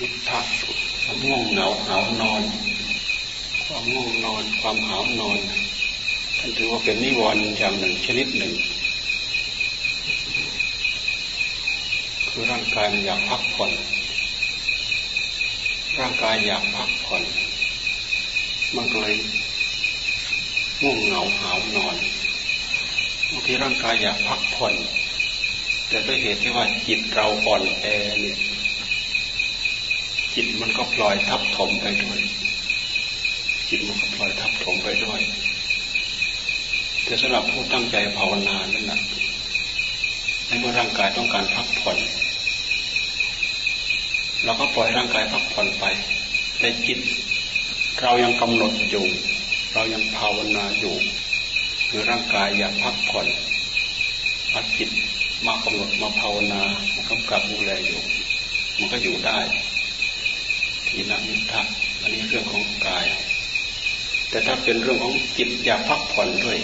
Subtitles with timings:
[0.00, 0.46] มิทัก
[1.02, 2.42] ความง่วงเหงาหานอน
[3.64, 5.38] ความง่วงนอน ความหานอน
[6.38, 8.52] ท่านถือว่าเป็นนิวรณ์อย่างหนึ่งชนิดหนึ่ง
[12.28, 13.70] คือร่างกายมันอยากพักผ่อน
[15.98, 17.22] ร่างกายอยากพักผ่อน
[18.76, 19.16] มันก็เลย
[20.82, 21.96] ง่วงเหงาหานอน
[23.30, 24.74] บางทีร่างกายอยากพักผ่อน
[25.88, 27.86] แต่ด้วยเหตุที่ว่าจิตเราอ่อนแอ
[28.22, 28.38] เนี่ย
[30.36, 32.18] จิตมันก็ปล่อยทับถมไปด้วย
[33.68, 35.20] จิตมันก็ปล่อยทับถมไปด้วย
[37.04, 39.00] แต่สำหรับผู้ตั้งใจภาวนานั่นแหละ
[40.46, 41.98] ในเมื่อร่างกายต้องการพักผ่อน
[44.44, 45.84] เราก็ปล่อยร่างกายพักผ่อนไป
[46.58, 46.98] แต่จิต
[48.02, 49.06] เรายังกำหนดอยู่
[49.74, 50.94] เรายังภาวนาอยู่
[51.88, 53.26] คือร่างกายอยากพักผ่อน
[54.50, 54.90] เอาจิต
[55.46, 56.62] มากำหนดมาภาวนา
[56.94, 58.00] มากำกับดูแลอยู่
[58.78, 59.38] มันก็อยู่ได้
[60.96, 61.66] ทีละมิทัก
[62.02, 63.06] อันนี้เรื่องของกาย
[64.30, 66.58] แต่ถ้าเป็นเรื่องของจิตอยากพักผ่อนด้วย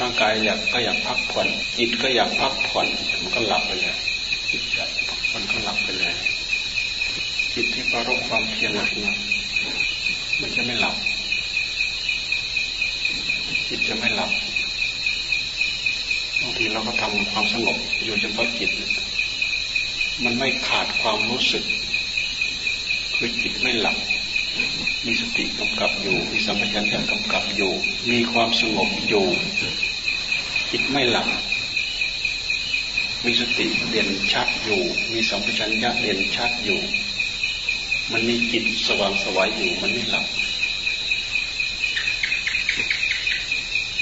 [0.00, 2.86] ร่างกายอยากก็อยากพักผ่อน จิตก็อยากพักผ่อน
[3.20, 3.96] มันก็หลับไปเลย
[4.50, 6.14] จิตอยากพักผ่อนก็หลับไปเลย
[7.54, 8.88] จิตที่ประรบความเพียรหนัก
[10.40, 10.96] มันจะไม่หลับ
[13.68, 14.30] จิตจะไม่หลับ
[16.40, 18.70] บางทีเราก็ทำความสงบอยู่เฉพาะจิต
[20.24, 21.64] มันไม่ขาดความรู้สึก
[23.22, 23.96] คือจิตไม่หลับ
[25.06, 27.72] มีสติกำกับอยู่ มีสัมปชัญญะกำกับอยู่
[28.10, 29.26] มีความสงบอยู่
[30.70, 31.28] จิตไม่หลับ
[33.24, 34.80] มีสติเด่นชัดอยู่
[35.12, 36.80] มีสัมปชัญญะเด่นชัดอยู่
[38.12, 40.26] มันมีจิตสว่างสวายอยู่ มันไม่หลับ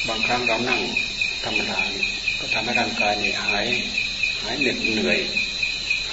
[0.09, 0.81] บางครั้งเรานั่ง
[1.45, 1.81] ธรรมดา
[2.39, 3.67] ก็ทำให้ร่างกายเนี่ยหาย
[4.43, 5.19] หายเหน็ดเหนื่อย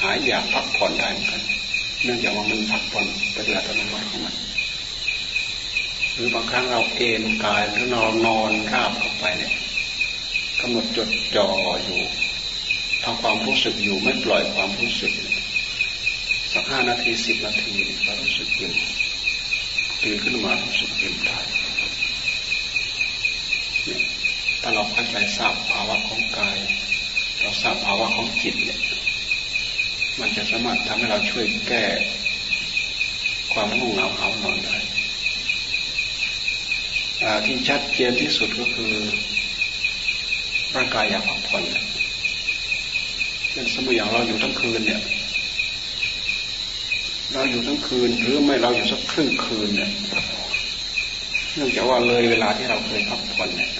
[0.01, 1.41] หายอยากพักผ่อนได้เหมือนกัน
[2.05, 4.35] เนื่องจากว่ามันพักผ่อนไปโดยอัตโนมัติของมัน
[6.13, 9.53] หรือบางครั้งเราเอนกายหรือนอนนอนราบเข้าไปเนี่ย
[10.61, 11.49] กำหนดจดจ่อ
[11.83, 12.01] อยู่
[13.03, 15.13] ทำความรู้สึกอยู่ไม่ปล่อยความรู้สึก
[16.53, 18.73] สักห้านาทีสิบนาทีเรารู้สึกเย็น
[20.01, 21.39] ตื่นขึ้นมารู้สึกเย็นได้
[23.85, 24.01] เนี่ย
[24.61, 26.57] ถ้าเราเข้าใจทราบภาวะของกาย
[27.39, 28.79] เราทราบภาวะของจิตเนี่ย
[30.19, 31.85] มันจะสามารถทำให้เราช่วยแก้
[33.53, 34.77] ความง่วงเหงาหานอนได้
[37.45, 38.93] ที่ชัดเจนที่สุดก็คือ
[40.75, 41.63] ร่างกายอยากพักผ่อน
[43.51, 45.01] เป็นสมมติอย่างเราอยู่ทั้งคืนเนี่ย
[47.33, 49.91] เราอยู่ทั้งคืน หรือไม่เราอยู่สักครึ่งคืนเนี่ย
[51.55, 53.71] เนื่องจากว่าเลยเวลาที่เราเคยพักผ่อนเนี่ย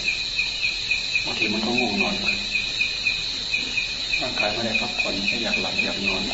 [1.26, 2.28] บางทีมันก็ง่วงนอนไป
[4.22, 6.34] ร่างกายไม่ได้พักผ่อนแค่อยากหลับอยากนอนไป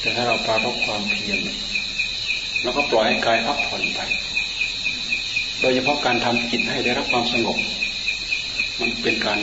[0.00, 1.38] แต่ถ้าเราปราบความเพียร
[2.62, 4.00] เราก็ปล่อยให้กายพักผ่อนไป
[5.60, 7.58] โดยเฉพาะการทำจิตให้ได้รับความสงบ
[8.80, 9.38] มันเป็นการ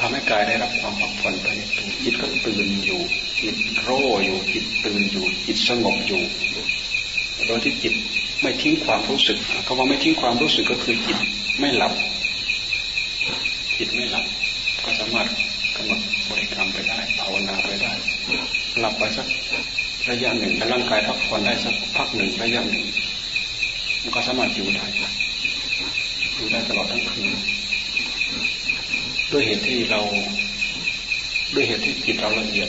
[0.00, 3.00] ทำให้กายได้รับความพักผ่อนไปตัวจิตก็ตื่นอยู่
[3.42, 6.22] จิตโร่อยู่จิตตื่นอยู่ จิตสงบอยู่
[7.46, 7.94] โดยที่จิต
[8.42, 11.18] ไม่ทิ้งความรู้สึกคำว่าไม่ทิ้งความรู้สึกก็คือจิต
[11.60, 11.92] ไม่หลับ
[13.78, 14.26] จิตไม่หลับ
[14.86, 15.28] ก็สามารถ
[15.76, 17.92] กำหนดบริกรรมไปได้ภาวนาไปได้
[18.80, 19.26] หลับไปสัก
[20.10, 22.84] ระยะหนึ่งร่างกายพักผ่อนได้สักพักหนึ่งระยะหนึ่ง
[24.02, 24.86] มันก็สามารถอยู่ได้
[26.36, 27.32] อยู่ได้ตลอดทั้งคืน
[29.32, 30.00] ด้วยเหตุที่เรา
[31.54, 32.68] ด้วยเหตุที่จิตเราละเอียด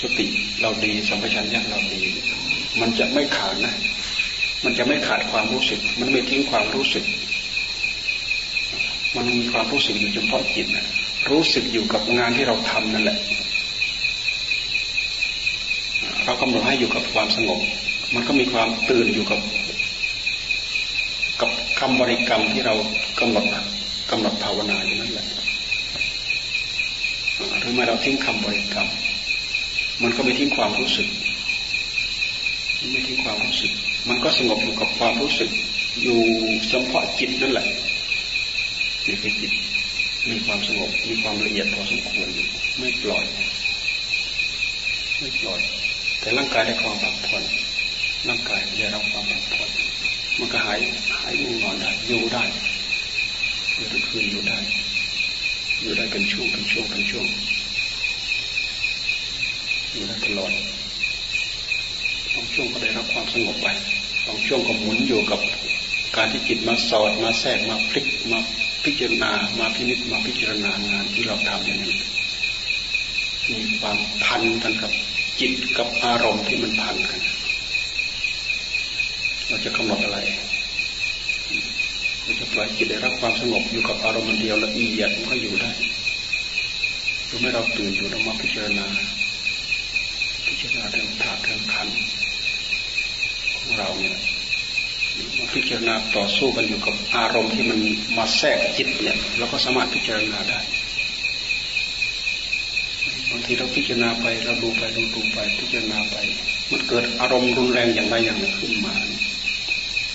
[0.00, 0.26] สติ
[0.60, 2.02] เราดีสัมปชัญญะเราดี
[2.80, 3.74] มันจะไม่ขาดนะ
[4.64, 7.04] มันจะไม่ขาดความรู้สึก มันไม่ทิ้งความรู้สึก
[9.16, 10.86] มันมีความรู้สึกอยู่เฉพาะจิตนะ
[11.30, 13.18] รู้สึกอยู่กับงานที่เราทำนั่นแหละ
[16.24, 17.60] เรากำหนดให้อยู่กับความสงบ
[18.14, 19.40] มันก็มีความตื่นอยู่กับ
[21.40, 22.74] กับคำบริกรรมที่เรา
[23.20, 23.44] กำหนด
[24.10, 25.26] กำหนดภาวนาอยู่นั่นแหละ
[27.58, 28.88] หรือม่เราทิ้งคำบริกรรม
[30.02, 31.08] มันก็ไม่ทิ้งความรู้สึก
[32.92, 33.72] ไม่ทิ้งความรู้สึก
[34.08, 35.50] มันก็สงบอยู่กับความรู้สึก
[36.02, 36.18] อยู่
[36.68, 37.66] เฉพาะจิตนั่นแหละ
[39.06, 39.52] นี่คือจิต
[40.30, 42.46] มีความสงบมีความละเอียดพอสมควรอยู่
[42.78, 43.24] ไม่ปล่อย
[45.18, 45.60] ไม่ปล่อย
[46.20, 47.44] แต่ร่างกายได้ความพักผ่อน
[48.28, 49.70] ร่างกายได้รับความพักผ่อน
[50.38, 50.78] มันก็หาย
[51.20, 52.44] หายง่วงนอนได้อยู่ได้
[53.76, 54.58] อยู่ทั้งคืนอยู่ได้
[55.80, 57.26] อยู่ได้เป็นช่วงเป็นช่วงเป็นช่วง
[59.92, 60.52] อยู่ได้ตลอด
[62.34, 63.68] บางช่วงก็ได้รับความสงบไป
[64.26, 65.40] บางช่วงก็หมุนอยู่กับ
[66.16, 68.40] การที่จิตมาสอดมาแทรกมาพลิกมา
[68.84, 71.96] พิจารณามาพินิจมาพิจารณางานที่เราทำอย่างนี้
[73.50, 74.92] มีความพันกันกับ
[75.40, 77.20] จิตกับอารมณ์ที่มันพันกัน
[79.48, 80.18] เราจะกำหนดอะไร
[82.22, 85.70] เราจะปล่อยจิตได้รับความสงบอยู่กับอารมณ์เดียวละเอียดมันก็อยู่ได้
[87.26, 88.86] หรือไม่เราตื่นอยู่เรามาพิจารณา
[90.46, 91.88] พิจารณาเรื่องธาตุเรื่องขัน
[93.58, 94.31] ของเราเนี่ยมา
[95.54, 97.80] พิจารณาต่อสู้กันอยู่กับอารมณ์ที่มัน
[98.16, 100.60] มาแทรกจิตเนี่ยเราก็สามารถพิจารณาได้
[103.30, 106.16] บางทีเราพิจารณาไปเราดูไปดูดูไปพิจารณาไป
[106.70, 108.94] มันเกิดอารมณ์รุนแรงอย่างไรอย่างหนึ่งขึ้นมา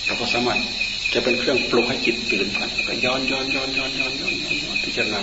[0.06, 0.60] เราก็สามารถ
[1.14, 5.20] จะเป็นเครื่องปลุกให้จิตตื่นฝันก็ย้อนย้อนย้อนย้อนย้อนย้อนย้อนพิจารณา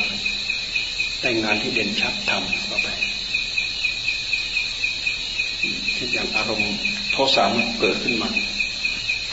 [1.21, 2.87] ได้งานที่เด่นชัดทำเข้าไป
[5.95, 6.73] ที่อย่างอารมณ์
[7.11, 8.29] โทสะมันเกิดขึ้นมา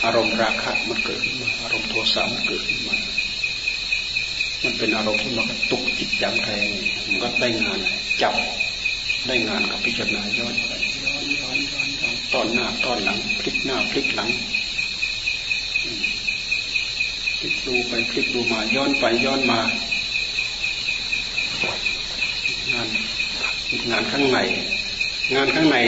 [0.05, 2.97] อารมณ์ราคะมันเกิดขึ้นมาอารมณ์โทสะมันเกิดขึ้นมา
[4.63, 6.69] มันเป็นอารมณ์ที่มันกระตุกจิตย่างแรง
[7.07, 7.79] มันก็ได้งาน
[8.23, 8.35] จับ
[9.27, 11.13] ได้งานกับพิจารณาย้อนย้อนย้
[11.49, 14.31] อนย้อนย้อนตอนหน้าตอนหลังพลิกหน้าพลิกหลัง
[17.39, 19.61] พลิกดูไปพลิกดูมาย้อนไปย้อนมา
[22.73, 22.89] งาน
[23.91, 24.39] งานข้างใน
[25.35, 25.79] งานข้างใน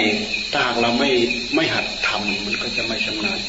[0.52, 1.10] ถ้าหากเราไม่
[1.54, 3.40] ไม่หัดทำมันก็จะไม่ชำนาญ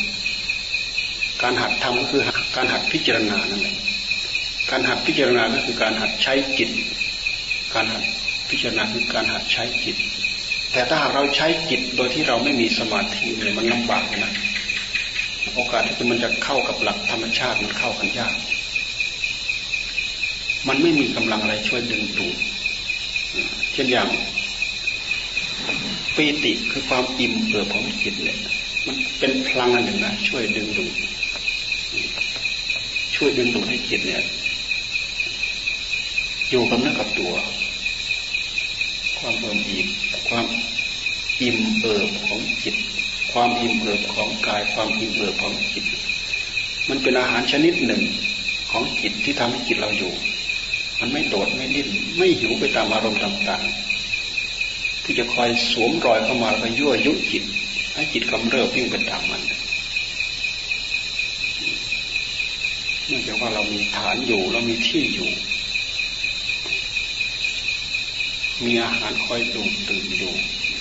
[1.47, 2.23] การหัดทำก็คือ
[2.55, 3.75] การหัดพิจารณานั่นแหละ
[4.71, 6.69] การหัดพิจารณาก็คือการหัดใช้จิต
[7.73, 8.03] การหัด
[8.49, 9.95] พิจารณาคือการหัดใช้จิต
[10.71, 14.33] แต่ถ้าหากเราใช้จิตโดยที่เราไม่มีสมาธิเนี่ยมันลำบากนะ
[15.55, 18.35] โอกาสที่มันจะเข้ากับหลักธรรมชาติมันเข้ากันยาก
[20.67, 22.37] มันไม่มีกำลังอะไรช่วยดึงดูด
[23.73, 24.07] เช่นอย่าง
[26.15, 28.37] ปีติคือความอิ่มเอิบของจิตเนี่ย
[28.85, 30.93] มันเป็นพลังอันหนึ่งนะช่วยดึงดูด
[33.15, 34.23] ช่วยดึงดูดให้จิตเนี่ย
[36.49, 37.33] อยู่กับเนื้อกับตัว
[39.19, 39.87] ความเอิบอิ่ม
[40.29, 40.45] ความ
[41.41, 42.75] อิ่มเอิบของจิต
[43.31, 45.85] ความอิ่มเอิบของกาย ความอิ่มเอิบของจิต
[46.89, 48.03] มันเป็นอาหารชนิดหนึ่ง
[48.71, 50.13] ของจิตที่ทำให้จิตเราอยู่
[50.99, 57.43] มันไม่โดดไม่ดิ้นไม่หิวไปตามอารมณ์ต่างๆ ที่จะคอยสวมรอยเข้ามาแล้วยั่วยุจิต
[57.93, 59.41] ให้จิตกำเริบวิ่งไปตามมัน
[63.07, 65.29] เนื่องจากว่าเรามีฐานอยู่เรามีที่อยู่
[68.65, 70.33] มีอาหารคอยดูตื่นอยู่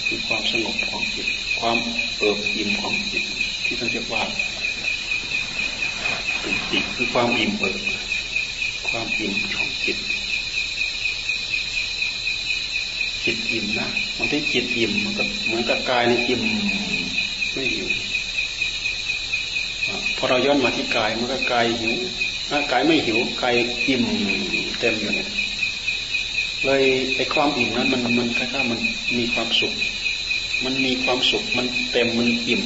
[0.07, 1.27] คือความสงบของจิต
[1.61, 1.77] ความ
[2.19, 3.25] เอิบอิ่มของจิต
[3.65, 4.23] ที่ท่านเรียกว่า
[6.43, 7.77] ปิติคือความอิ่มเอิบ
[8.89, 9.99] ความอิ่มของจิต
[13.25, 16.43] จิตอิ่มนะบางทีจิตอิ่มมันก็เหมือนกับกายในอิ่ม
[17.53, 18.14] ไม่หิวพ
[20.25, 21.95] อเราย้อนมาที่กายมันก็กายหิว
[22.73, 23.55] กายไม่หิวกาย
[23.89, 24.05] อิ่ม
[24.81, 25.29] เต็มอยู่เนี่ย
[26.65, 26.83] เลย
[27.17, 28.81] ไอ้ความอิ่มนั้นมันมันค่ามัน
[29.19, 29.75] มีความสุข
[30.65, 32.63] มันมีความสุขมันเต็มมันอิ่ม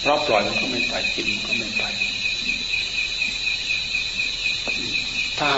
[0.00, 1.84] เพราะปล่อยมันก็ไม่ไปอิ่มก็ไม่ไป
[5.38, 5.50] ถ้า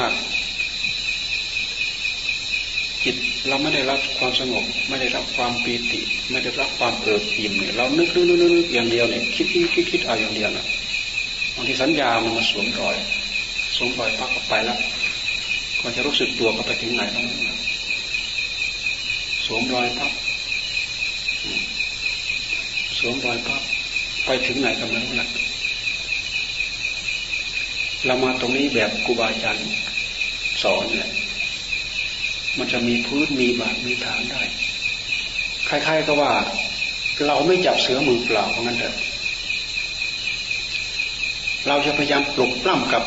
[3.07, 3.17] จิต
[3.49, 6.01] เราไม่ได้รับความสงบ ไม่ได้รับความปีติ
[6.31, 10.67] ไม่ได้รับความเอิบอิ่มเนี่ยเรานึกนึกนึกนึกอย่างเดียวเนี่ยคิดคิดคิดคิดเอาอย่างเดียวนะ
[11.55, 12.97] บางทีสัญญามันมาสวมรอย
[13.77, 14.79] สวมรอยปักออกไปแล้ว
[15.81, 17.59] ก็จะรู้สึกตัวก็ไปถึงไหนตรงนั้น
[19.47, 20.13] สวมรอยปัก
[22.99, 23.63] สวมรอยปัก
[24.27, 25.29] ไปถึงไหนกันไม่รู้ละ
[28.07, 29.67] เรามาตรงนี้แบบครูบาอาจารย์
[30.63, 31.09] สอนเนี่ย
[32.59, 34.43] มันจะมีพื้นมีบาดมีฐานได้
[35.69, 36.33] คล้ายๆ ก็ว่า
[37.27, 38.95] เราไม่จับเสือมือเปล่าเพราะงั้นเถอะ
[41.69, 43.03] เราจะพยายามปลุกปล้ำกับ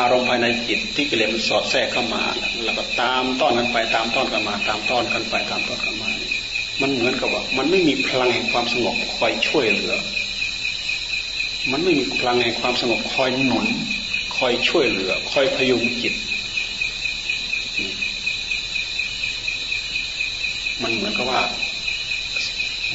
[0.00, 2.22] อารมณ์ภายในจิตที่กิเลสมันสอดแทรกเข้ามา
[2.64, 6.10] แล้วก็ตามต้อนกันไปตามต้อนกันมา ตามต้อนกันไปตามต้อนกันมา
[6.80, 9.94] มันเหมือนกับว่า มันไม่มีพลังแห่งความสงบคอยช่วยเหลือ
[11.72, 13.66] มันไม่มีพลังแห่งความสงบคอยหนุน
[14.36, 16.14] คอยช่วยเหลือ คอยพยุงจิต
[20.82, 21.42] มันเหมือนกับว่า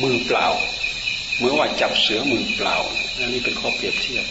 [0.01, 0.47] มือเปล่า
[1.37, 2.75] เหมือนว่าจับเสือมือเปล่า
[3.19, 4.25] อันนี้เป็นข้อเปรียบเทียบ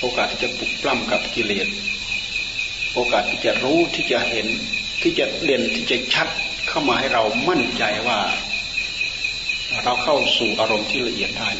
[0.00, 1.68] โอกาสที่จะปลุกปล้ำกับกิเลส
[2.94, 4.48] โอกาสที่จะรู้ที่จะเห็น
[5.02, 6.28] ที่จะเด่นที่จะชัด
[6.68, 8.20] เข้ามาให้เรามั่นใจว่า
[9.84, 11.50] เราเข้าสู่อารมณ์ที่ละเอียดได้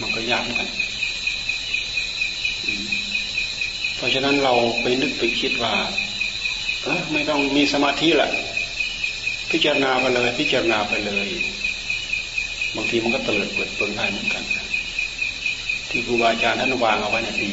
[0.00, 0.68] มันก็ยากเหมือนกัน
[3.96, 5.74] เพราะฉะนั้นเราไปนึกไปคิดว่า
[6.82, 8.32] เออไม่ต้องมีสมาธิแหละ
[9.52, 11.28] พิจารณาไปเลย พิจารณาไปเลย
[12.76, 14.44] บางทีมันก็เตลิดเปิดเปิงได้เหมือนกัน
[15.90, 17.50] ที่ครูบาอาจารย์ท่านวางเอาไว้เนี่ยดี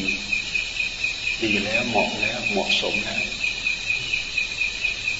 [1.44, 3.24] ดีแล้วเหมาะแล้วเหมาะสมแล้ว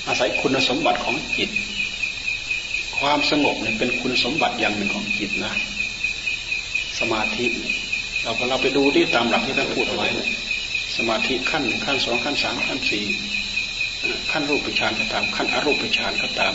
[0.08, 1.50] อาศัยคุณสมบัติของจิต
[3.00, 5.54] ความสงบเนี่ยเป็นคุณสมบัติอย่างหนึ่งของจิตนะ
[7.00, 7.46] สมาธิ
[8.22, 10.08] เราเราไปดูที่ตามหลักที่ท่านพูดเอาไว้
[10.98, 13.06] สมาธิขั้นขั้นสองขั้นสามขั้นสี่
[14.32, 16.54] ขั้นรูปฌานก็ตาม ขั้นอรูปฌานก็ตาม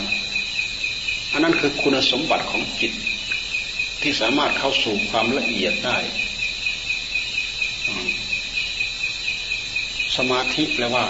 [1.31, 2.93] อันนั้นคือคุณสมบัติของจิต
[4.01, 5.97] ที่สามารถเข้าสู่ความละเอียดได้
[10.17, 11.05] สมาธิแปลว่า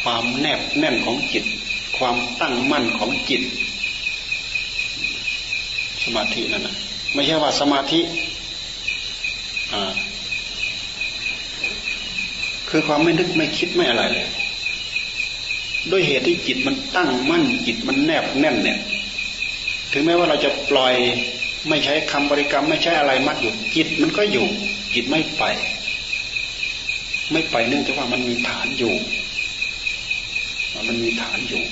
[0.00, 1.44] ความแนบแน่นของจิต
[1.98, 3.42] ความตั้งมั่นของจิต
[6.04, 6.76] สมาธินั่นนะ
[7.14, 8.00] ไม่ใช่ว่าสมาธิ
[12.70, 14.28] คือความไม่นึกไม่คิดไม่อะไรเลย
[15.90, 18.78] ด้วยเหตุที่จิตมันตั้งมั่นจิตมันแนบแน่นเนี่ย
[19.92, 20.94] ถึงแม้ว่าเราจะปล่อย
[21.68, 24.46] ไม่ใช้คำบริกรรมไม่ใช้อะไรมัดอยู่จิตมันก็อยู่
[24.94, 25.44] จิตไม่ไป
[27.32, 28.94] ไม่ไปเนื่องจากว่ามันมีฐานอยู่
[30.88, 31.62] มันมีฐานอยู่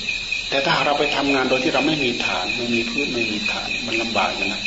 [0.48, 4.62] แต่ถ้าเราไปทำงานโดยที่เราไม่มีฐานไม่มีพื้นไม่มีฐานมันลำบากนะ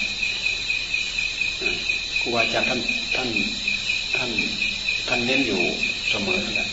[2.22, 2.80] ครูอาจารย์ท่าน
[3.16, 3.30] ท่าน
[4.16, 4.30] ท่าน
[5.08, 5.62] ท่านเน้นอยู่
[6.10, 6.68] เสมอนั่นแหละ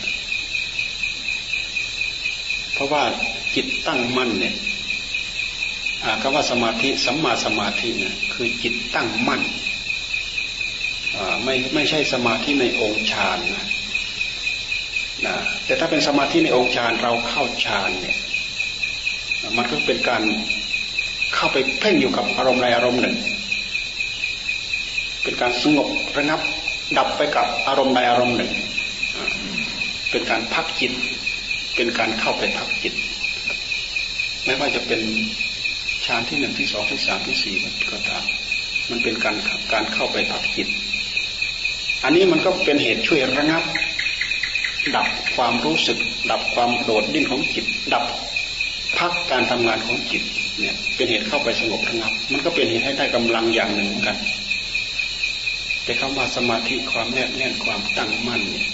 [2.81, 3.03] ราะว่า
[3.55, 4.55] จิตตั้งมั่นเนี่ย
[6.21, 9.41] คำว่าสมาธิสัมมาสมาธิเนี่ยคือจิตตั้งมั่น
[11.43, 13.65] ไม่ไม่ใช่สมาธิในองค์ฌานนะ
[15.25, 15.35] นะ
[15.65, 18.17] แต่ถ้าเป็นสมาธิในองค์ฌานเราเข้าฌานเนี่ย
[19.57, 20.23] มันก็เป็นการ
[21.35, 23.15] เข้าไปเพ่งอยู่กับอารมณ์ใดอารมณ์หนึ่ง
[25.23, 26.39] เป็นการสงบระงับ
[26.97, 28.51] ดับไปกับอารมณ์ใดอารมณ์หนึ่ง
[30.11, 30.91] เป็นการพักจิต
[31.75, 32.93] เป็นการเข้าไปพักจิต
[34.45, 35.01] ไม่ว่าจะเป็น
[36.05, 37.55] ฌานที่หนึ่งที่สองที่สามที่สี่
[37.91, 38.23] ก็ตาม
[38.89, 39.35] มันเป็นการ
[39.73, 40.67] การเข้าไปพักจิต
[42.03, 43.63] อันนี้มันก็เป็นเหตุช่วยระงับ
[44.95, 45.97] ดับความรู้สึก
[46.31, 48.05] ดับความโดดดิ้นของจิต ดับ
[48.97, 50.23] พักการทำงานของจิต
[50.59, 54.17] เนี่ยเป็นเหตุเข้าไปสงบระงับ มันก็เป็นเหตุให้ได้กำลังอย่างหนึ่งเหมือนกัน
[55.83, 58.67] แต่คำว่าสมาธิความแนบแน่นความตั้งมั่นเนี่ย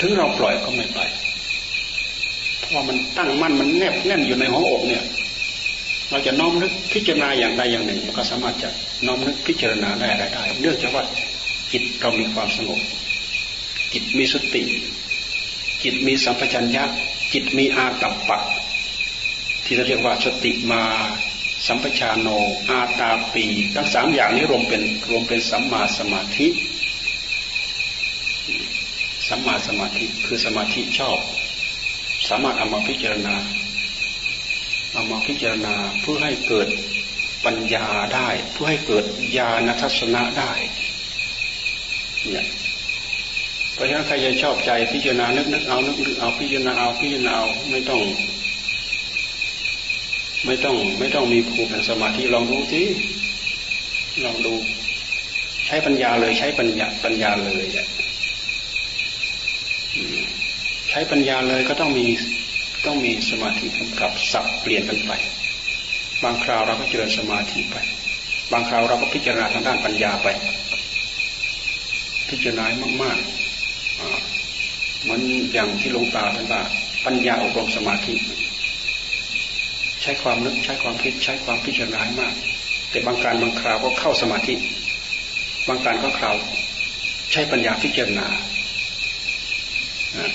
[0.00, 1.00] ถึงเราปล่อยก็ไม่ไป
[2.58, 5.04] เพราะว่ามันตั้งมั่นมันแนบแน่นอยู่ในหัวอกเนี่ย
[6.10, 8.68] เราจะน้อมนึกพิจารณาอย่างใดอย่างหนึ่ง ก็สามารถจะ
[9.06, 11.04] น้อมนึกพิจารณาได้ได้เนื่องจากว่า
[11.72, 12.80] จิตเรามีความสงบ
[13.92, 14.62] จิตมีสติ
[15.82, 16.84] จิตมีสัมปชัญญะ
[17.32, 18.40] จิตมีอาตัปปะ
[19.64, 20.82] ที่เราเรียกว่าสติมา
[21.66, 22.28] สัมปชานโน
[22.70, 26.46] อาตาปี ทั้งสามอย่างนี้รวมเป็นรวมเป็นสัมมาสมาธิ
[29.28, 31.18] สัมมาสมาธิคือสมาธิชอบ
[32.28, 33.36] สามารถเอามาพิจารณา
[34.92, 36.68] เอามาพิจารณาเพื่อให้เกิด
[37.44, 39.04] ปัญญาได้ เพื่อให้เกิด
[39.36, 40.52] ญาณทัศนะได้
[42.30, 42.46] เนี่ย
[43.74, 48.00] เพราะฉะนั้นใครจะชอบใจพิจารณานึกนึกเอานึกนึกเอาพิจารณาเอาพิจารณาเอาไม่ต้อง
[50.46, 52.86] ไม่ต้องไม่ต้องมีภูมิแห่งสมาธิลองดูที่
[54.24, 54.54] ลองดู
[55.66, 62.06] ใช้ปัญญาเลยใช้ปัญญาปัญญาเลยใช้ปัญญาเลยก็ต้องมี
[62.86, 65.12] ต้องมีสมาธิกำกับสับเปลี่ยนกันไป
[66.22, 67.76] บางคราวเราก็เจริญสมาธิไป
[68.52, 70.28] บางคราวเราก็พิจารณาทางด้านปัญญาไป
[72.30, 72.66] พิจารณา
[73.02, 75.20] มากๆมัน
[75.52, 76.62] อย่างที่ลงตาท่านว่า
[77.04, 78.14] ปัญญาอบรมสมาธิ
[80.02, 82.34] ใช้ความนึกใช้ความคิดใช้ความพิจารณามาก
[82.90, 84.54] แต่บางการบางคราวก็เข้าสมาธิ
[85.68, 86.34] บางการก็คราว
[87.32, 88.28] ใช้ปัญญาพิจารณา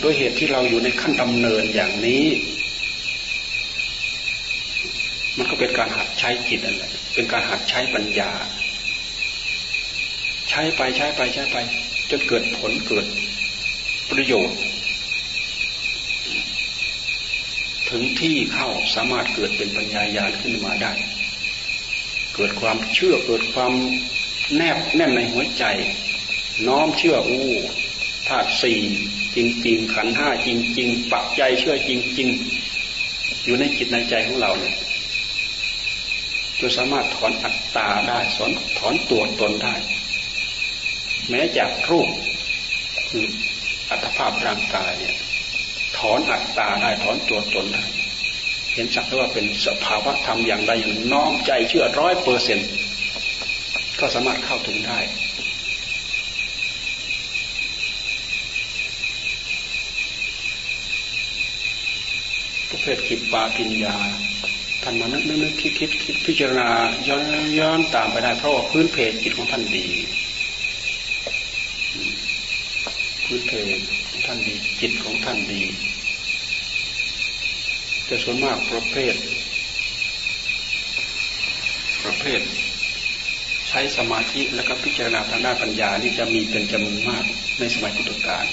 [0.03, 2.25] ด้วยเหตุที่เราอยู่ในขั้นดำเนินอย่างนี้
[5.37, 8.31] มันก็เป็นการหัดใช้จิตอะไรเป็นการหัดใช้ปัญญา
[10.49, 11.57] ใช้ไปใช้ไปใช้ไป
[12.09, 13.05] จนเกิดผลเกิด
[14.11, 14.59] ประโยชน์
[17.89, 20.93] ถึงที่เข้าสามารถเกิดเป็นปัญญาญาณขึ้นมาได้
[22.35, 23.73] เกิดความเชื่อเกิดความ
[24.55, 25.63] แนบแน่นในหัวใจ
[26.67, 28.79] น้อมเชื่ออู้าตุสี่
[29.35, 32.29] จริง ๆ ขันห้าจริง ๆ ปักใจเชื่อจริง
[32.87, 34.75] ๆ อยู่ในจิตในใจของเราเนี่ย
[36.59, 39.75] จนสามารถถอนอัตตาได้สอนถอนตัวตนได้
[41.29, 42.09] แม้จากรูป
[43.09, 43.25] คือ
[43.89, 45.15] อัตภาพร่างกายเนี่ย
[45.97, 47.85] ถอนอัตตาได้ถอนตัวตนได้
[48.73, 52.59] เห็นสักว่าเป็นสภาวะธรรมอย่างใดอย่างน้อมใจเชื่อร้อยเปอร์เซ็น
[53.99, 54.99] ก็สามารถเข้าถึงได้
[62.69, 63.95] ประ เภทขิปปาปิญญา
[64.83, 66.69] ท่านมานึกนึกคิดคิดคิดพิจารณา
[67.07, 67.23] ย้อน
[67.59, 69.87] ย้อนตามไปได้เพราะว่าพื้นเพจิตของท่านดี
[73.25, 73.51] พื้นเพ
[74.25, 75.61] ท่านดีจิตของท่านดี
[78.05, 79.15] แต่ส่วนมากประเภท
[82.03, 82.41] ประเภท
[83.69, 87.23] ใช้สมาธิแล้วก็พิจารณาทางด้านปัญญานี่จะมีเป็นจำนวนมาก
[87.59, 88.45] ในสมัยพุทธกาล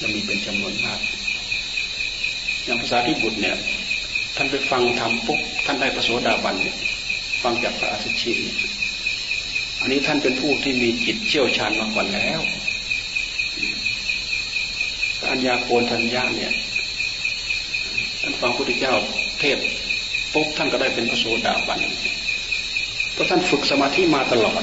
[0.00, 1.00] จะมีเป็นจำนวนมาก
[2.64, 3.56] อย่างภาษาที่บุตรเนี่ย
[4.36, 6.76] ท่านไปฟังธรรมปุ๊บท่านได้ประโสดาบันเนี่ย
[7.42, 8.38] ฟังจากพระอาทิชิน
[9.80, 12.40] อันนี้ท่านเป็นผู้ที่มีจิตเชี่ยวชาญมาก่อนแล้ว
[15.30, 16.52] อัญญาโกนทัญญาเนี่ย
[18.20, 18.94] ท่านฟังพระพุทธเจ้า
[19.40, 19.58] เทศ
[20.34, 21.80] ปุ๊บท่านก็ได้เป็นพระโสดาบัน
[23.12, 24.62] เพราะท่านฝึกสมาธิมาตลอด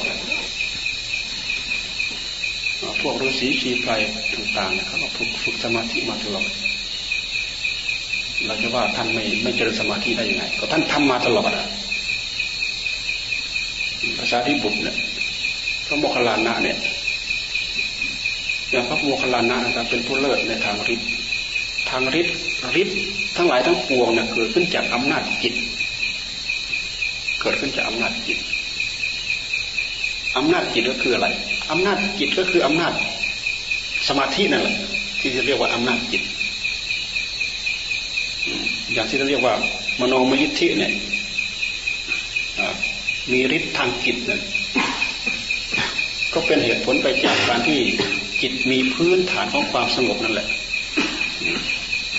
[3.01, 3.91] พวกฤาษีชีไพร
[4.33, 6.49] ต่างๆเขาก็ฝึกฝึกสมาธิมาตลอด
[8.45, 11.65] เราจะว่าท่านไม่ไม่เจริญสมาธิได้ยังไง ก็ท่านทำมาตลอดอะ
[14.17, 14.95] ภาษาที่บุตรเนี่ย
[15.87, 16.77] พระโมคคัลลานะเนี่ย
[18.71, 21.09] อย่างพระโมคคัลลานะนะครับเป็นผู้เลิศในทางฤทธิ์
[21.89, 22.35] ทางฤทธิ์
[22.81, 22.97] ฤทธิ์
[23.37, 25.53] ทั้งหลายทั้งปวงเนี่ยเกิดขึ้นจากอำนาจจิต
[27.41, 28.39] เกิดขึ้นจากอำนาจจิต
[30.37, 31.27] อำนาจจิตก็คืออะไร
[31.71, 32.93] อำนาจจิตก็คืออำนาจ
[34.07, 34.75] สมาธินั่นแหละ
[35.19, 36.23] ที่จะเรียกว่าอำนาจจิต
[38.93, 39.55] อย่างที่เราเรียกว่า
[39.99, 40.93] มโนมยิทธิเนี่ย
[43.31, 44.41] มีฤทธิ์ทางจิตเนั่น
[46.33, 47.79] ก็เป็นเหตุผลไปจากการที่
[48.41, 50.47] จิตมีพื้นฐานของความสงบนั่นแหละ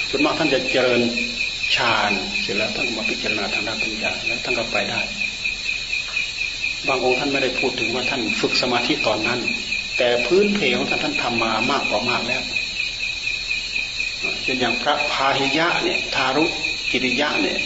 [0.08, 1.00] ส่วนมากท่านจะเจริญ
[1.76, 2.10] ฌาน
[2.40, 5.00] เสร็จแล้วท่านมาพิจารณาทางด้านปัญญาแล้วท่านก็ไปได้
[6.88, 9.40] บางองค์ท่านไม่ได้พูดถึงว่าท่านฝึกสมาธิตอนนั้น
[9.98, 12.42] แต่พื้นเพของท่านท่านทำมามากกว่ามากแล้ว
[14.42, 16.44] เช่นอย่างพระพาหิยะเนี่ยทารุ
[16.90, 17.58] กิริยะเนี่ย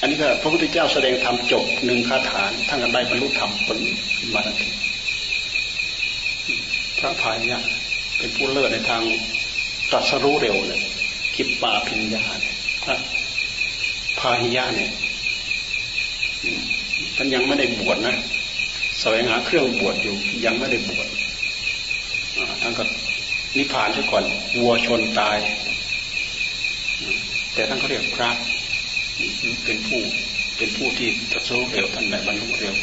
[0.00, 3.78] อันนี้ก็พระพุทธเจ้าแสดงธรรมจบหนึ่งคาถาท่านก็ได้บรรลุธรรมผล
[4.34, 4.70] มาทันที
[6.98, 7.60] พระพาหิยะ
[8.18, 9.02] เป็นผู้เลิศในทาง
[9.90, 10.80] ตรัสรู้เร็วเลย
[11.36, 12.24] กิปปาพิญญา
[12.84, 12.96] พระ
[14.20, 14.90] พาหิยะเนี่ย
[17.16, 18.16] ท่านยังไม่ได้บวชนะ
[19.00, 21.06] แสวงหาเครื่องบวชอยู่ยังไม่ได้บวช
[22.62, 22.84] ท่านก็
[23.56, 24.24] นิพพานซะก่อน
[24.58, 25.38] วัวชนตาย
[27.54, 28.30] แต่ท่านก็เรียกพระ
[29.64, 30.00] เป็นผู้
[30.56, 32.74] เป็นผู้ที่ตรัสรู้เร็วท่านได้บรรลุเร็ว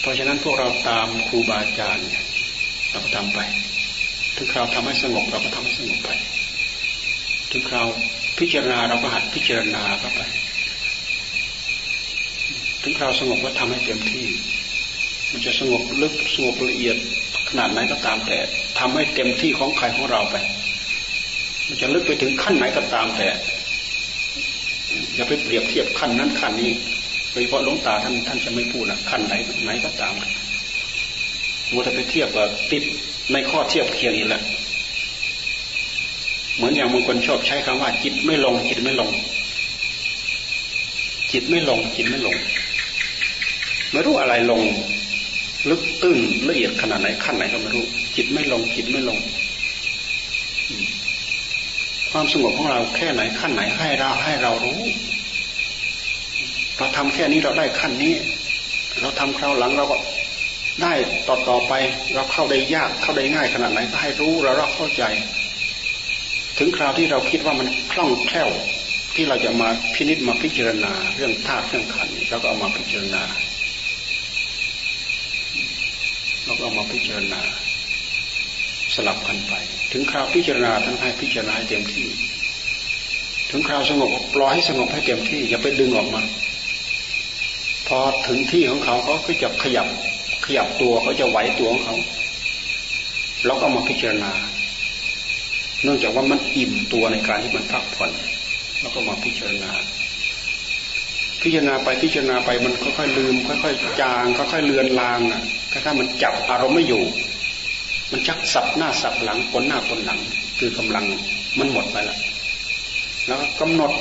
[0.00, 2.08] เพราะฉะนั้นพวกเราตามครูบาอาจารย์
[2.90, 3.38] เราก็ทำไป
[4.36, 6.10] ถึงคราวทำให้สงบเราก็ทำให้สงบไป
[7.50, 7.86] ถึงคราว
[8.38, 10.22] พิจารณาเราก็หัดพิจารณาเข้าไป
[12.82, 14.26] ถึงคราวสงบก็ทำให้เต็มที่
[15.30, 16.96] มันจะสงบลึกสงบละเอียด
[17.48, 18.38] ขนาดไหนก็ตามแต่
[18.78, 20.36] ทำให้เต็มที่ของใครของเราไป
[21.68, 23.28] มันจะลึกไปถึงขั้นไหนก็ตามแต่
[25.14, 26.70] อย่าไปเปรียบเทียบขั้นนั้นขั้นนี้
[27.30, 29.34] โดยเฉพาะหลวงตาท่านท่านจะไม่พูดนะขั้นไหน
[29.64, 30.14] ไหนก็ตาม
[31.72, 32.82] มัวแต่ไปเทียบกับติด
[33.32, 34.42] ในข้อเทียบเคียงอีกแหล้ว
[36.56, 39.10] เหมือนอย่างบางคนชอบใช้คำว่า จิตไม่ลง จิตไม่ลง
[41.32, 42.36] จิตไม่ลงจิตไม่ลง
[43.92, 44.62] ไม่รู้อะไรลง
[45.70, 47.84] ลึกตื้นละเอียดขนาดไหนขั้นไหนก็ไม่รู้
[48.16, 49.18] จิตไม่ลงจิตไม่ลง
[52.10, 54.80] ความสงบของเราแค่ไหนขั้นไหนให้เราให้เรารู้
[56.76, 58.14] เราทำแค่นี้เราได้ขั้นนี้
[59.00, 59.96] เราทำคราวหลังเราก็
[60.82, 60.92] ได้
[61.28, 61.72] ต่อต่อไป
[62.14, 65.04] เราเข้าได้ยากเข้าได้ง่ายขนาดไหนก็ให้รู้เราเราเข้าใจ
[66.58, 68.50] ถึงคราวที่เราคิดว่ามันคล่องแคล่ว
[69.14, 73.22] ที่เราจะมาพินิจมาพิจารณาเรื่องธาตุเรื่องขันเราก็เอามาพิจารณา
[76.46, 77.40] เราก็เอามาพิจารณา
[78.94, 79.54] สลับกันไป
[79.92, 82.06] ถึงคราวพิจารณาท่านให้พิจารณาเต็มที่
[83.50, 86.22] ถึงคราวสงบปล่อยให้สงบให้เต็มที่ อย่าไปดึงออกมา
[87.88, 89.88] พอถึงที่ของเขาเขาก็จะขยับ
[90.46, 91.96] ขยับตัวเขาจะไหวตัวของเขา
[93.46, 94.32] เราก็มาพิจารณา
[95.82, 98.10] เนื่องจากว่ามันอิ่มตัวในการที่มันพักผ่อน
[98.80, 99.72] เราก็มาพิจารณา
[101.42, 105.42] พิจารณาไปพิจารณาไปมันค่อยๆลืม ค่อยๆจางค่อยๆเลือนลางอะ
[105.84, 107.02] ถ้ามันจับอารมณ์ไม่อยู่
[108.10, 110.18] มันชักสับหน้าสับหลังคนหน้าคนหลัง
[110.58, 111.04] คือกำลัง
[111.58, 112.16] มันหมดไปละ
[113.26, 113.92] แล้วกำหนด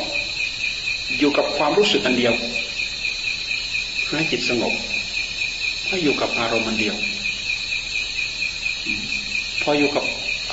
[1.19, 2.34] อยู่กับความรู้สึกอันเดียว
[4.04, 4.74] เพื่อให้จิตสงบ
[5.88, 6.95] ให้อยู่กับอารมณ์มันเดียว
[9.62, 10.04] พออยู่กับ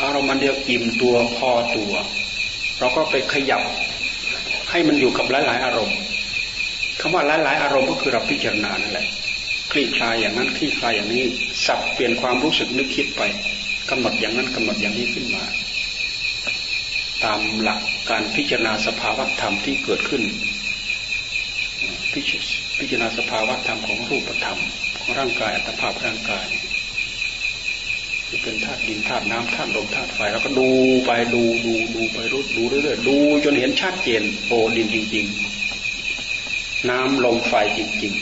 [0.00, 1.92] อารมณ์มันเดียวอิ่มตัวพอตัว
[2.78, 3.62] เราก็ไปขยับ
[4.70, 5.96] ให้มันอยู่กับหลาย ๆ อารมณ์
[7.04, 9.06] คำว่าหลาย ๆ อารมณ์ก็คือเราพิจารณานั่นแหละ
[9.72, 11.24] คลี่คลายอย่างนั้นคลี่คลายอย่างนี้
[11.66, 13.22] สับเปลี่ยนความรู้สึกนึกคิดไป
[13.90, 15.44] กำหนดอย่างนั้นกำหนดอย่างนี้ขึ้นมา
[17.24, 20.22] ตามหลักการพิจารณาสภาวะธรรมที่เกิดขึ้น
[22.12, 24.60] พิจารณาสภาวะธรรมของรูปธรรม
[24.98, 26.46] ของร่างกายอัตภาพร่างกาย
[28.30, 30.68] จะเป็นธาตุดินธาตุน้ำธาตุลมธาตุไฟเราก็ดู
[31.06, 35.51] ไปดูดูดูไปรู้ดูเรื่อยๆดูจนเห็นชัดเจนโอ้ดินจริง ๆ
[36.90, 38.14] น้ำลมไฟจริง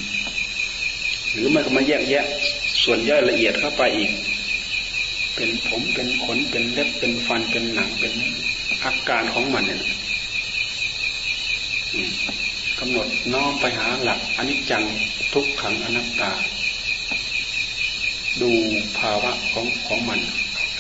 [0.63, 2.27] ๆ หรือมันก็มาแยกแยะ
[2.83, 4.11] ส่วนย่อยละเอียดเข้าไปอีก
[5.35, 8.13] เป็นผมเป็นขนเป็นเล็บเป็นฟันเป็นหนังเป็น
[8.83, 9.81] อาการของมันเนี่ย
[12.79, 14.85] กำหนดน้อมไปหาหลักอนิจจัง
[15.35, 16.33] ทุกขังอนัตตา
[18.43, 18.51] ดู
[18.99, 20.21] ภาวะของของมัน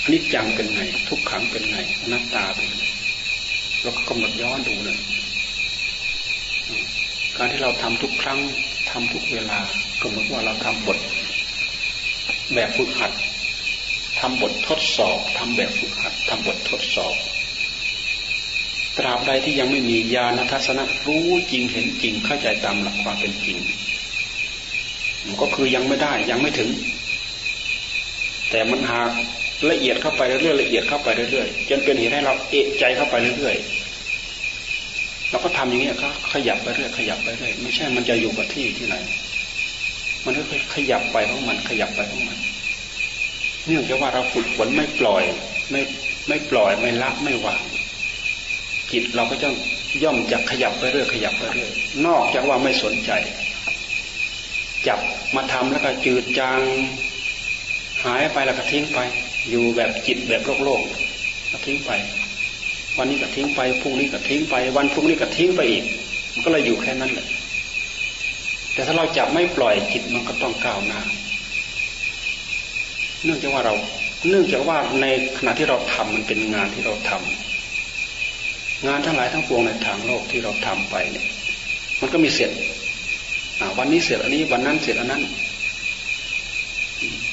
[0.05, 2.85] อนิจจังเป็นไง ทุกขังเป็นไงอนัตตาเป็นไง
[3.83, 4.99] เราก็กำหนดย้อนดูเลย
[7.37, 8.39] การที่เราทำทุกครั้ง
[8.91, 9.59] ทำทุกเวลา
[10.01, 10.99] ก็เหมือนว่าเราทำบท
[12.55, 13.13] แบบฝึกหัด
[14.21, 17.15] ทำบททดสอบทำแบบฝึกหัดทำบททดสอบ
[18.99, 23.59] ตราบใดที่ยังไม่มีญาณทัศนะรู้จริงเห็นจริงเข้าใจตามหลักความเป็นจริง
[25.27, 26.71] มันก็คือยังไม่ได้ยังไม่ถึง
[28.51, 29.11] แต่มันหาก
[29.71, 33.80] ละเอียดเข้าไปเรื่อยๆละเอียดเข้าไปเรื่อยๆจนเป็นเหตุให้เราเอะใจเข้าไปเรื่อยๆ
[35.31, 38.97] เราก็ทำอย่างนี้ก็ขยับไปเรื่อยขยับไปเรื่อยไม่ใช่มันจะอยู่กับที่ที่ไหน
[40.25, 40.43] มันก็
[40.75, 42.39] ขยับไปของมันขยับไปของมัน
[43.67, 45.23] เนื่องจากว่าเราฝึกฝนไม่ปล่อย
[45.71, 45.81] ไม่
[46.29, 47.63] ไม่ปล่อยไม่ละไม่วาง
[48.93, 49.49] จิตเราก็จะ
[50.03, 51.71] ย่อมจะขยับไปเรื่อยขยับไปเรื่อย
[52.07, 53.11] นอกจากว่าไม่สนใจ
[54.87, 55.01] จับ
[55.37, 56.61] มาทำแล้วก็จืดจาง
[58.05, 58.99] หายไปแล้วก็ทิ้งไป
[59.51, 60.83] อยู่แบบจิตแบบโลกโลก
[61.51, 61.91] ก็ทิ้งไป
[62.99, 65.85] วันนี้ก็ทิ้งไปพรุ่งนี้ก็ทิ้งไป วันพรุ่งนี้ก็ทิ้งไปอีก
[66.35, 67.27] มันก็เลยอยู่แค่นั้นแหละ
[68.73, 71.01] แต่ถ้าเราจับไม่ปล่อยจิตมันก็ต้องก้าวหน้า
[73.25, 73.75] เนื่องจากว่าเรา
[74.29, 75.07] เนื่องจากว่าใน
[75.39, 81.27] ขณะที่เราทำมันเป็นงานที่เราทำงานทั้งหลายทั้งปวงในทางโลกที่เราทำไปเนี่ย
[82.01, 82.51] มันก็มีเสร็จ
[83.79, 85.23] วันนี้เสร็จอันนี้ วันนั้นเสร็จอันนั้น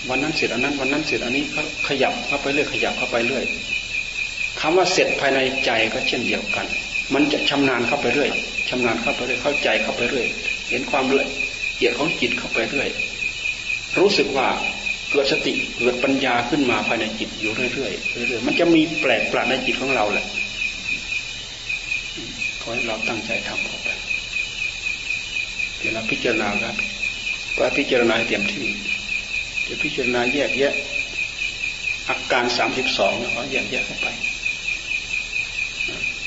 [0.10, 3.46] วันนั้นเสร็จอันนั้น วันนั้นเสร็จอันนี้ก็ขยับเข้าไปเรื่อยขยับเข้าไปเรื่อย
[4.62, 6.68] คำว่าเสร็จภายในใจก็เช่นเดียวกัน
[7.14, 8.32] มันจะชำนาญเข้าไปเรื่อย
[8.70, 10.28] ชำนาญเข้าไปเรื่อย เข้าใจเข้าไปเรื่อย
[10.70, 11.28] เห็นความละ
[11.78, 12.90] เอียดของจิตเข้าไปเรื่อย
[14.00, 14.48] รู้สึกว่า
[15.12, 20.26] เกิดสติเกิดปัญญาขึ้นมาภายในจิตอยู่เรื่อยๆเรื่อยๆมันจะมีแปลกประหลาดในจิตของเราแหละ
[22.62, 23.90] ขอให้เราตั้งใจทำเข้าไป
[25.78, 26.76] เดี๋ยวเราพิจารณาครับ
[27.58, 28.66] ก็พิจารณาเต็มที่
[29.68, 30.74] จะพิจารณาแยกแยะ
[32.10, 34.08] อาการสามสิบสองแล้วก็แยกแยะเข้าไป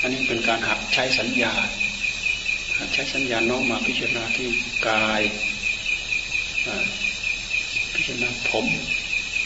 [0.01, 1.53] อันนี้เป็นการหัดใช้สัญญา
[2.77, 4.47] หัดใช้สัญญาน้องมาพิจารณาที่
[4.87, 5.21] กาย
[7.93, 8.65] พิจารณาผม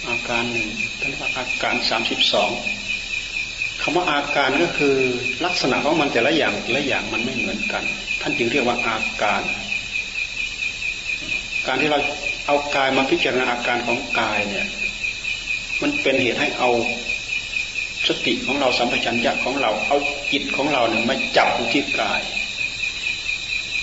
[0.07, 0.67] อาการหนึ่ง
[0.99, 2.51] ท่านเรียกว่าอาการสามสิบสอง
[3.81, 4.97] คำว่าอาการก็คือ
[5.45, 7.83] ลักษณะของมันแต่ละอย่างแต่ละอย่างมันไม่เหมือนกัน
[8.21, 9.41] ท่านจึงเรียกว่าอาการ
[11.67, 11.99] การที่เรา
[12.47, 14.67] เอากายมาพิจารณาอาการของกายเนี่ย
[15.81, 16.69] มันเป็นเหตุให้เอา
[18.07, 19.97] สติของเราสัมปชัญญะของเราเอา
[20.31, 22.21] จิตของเราเนี่ยมาจับอยู่ที่กาย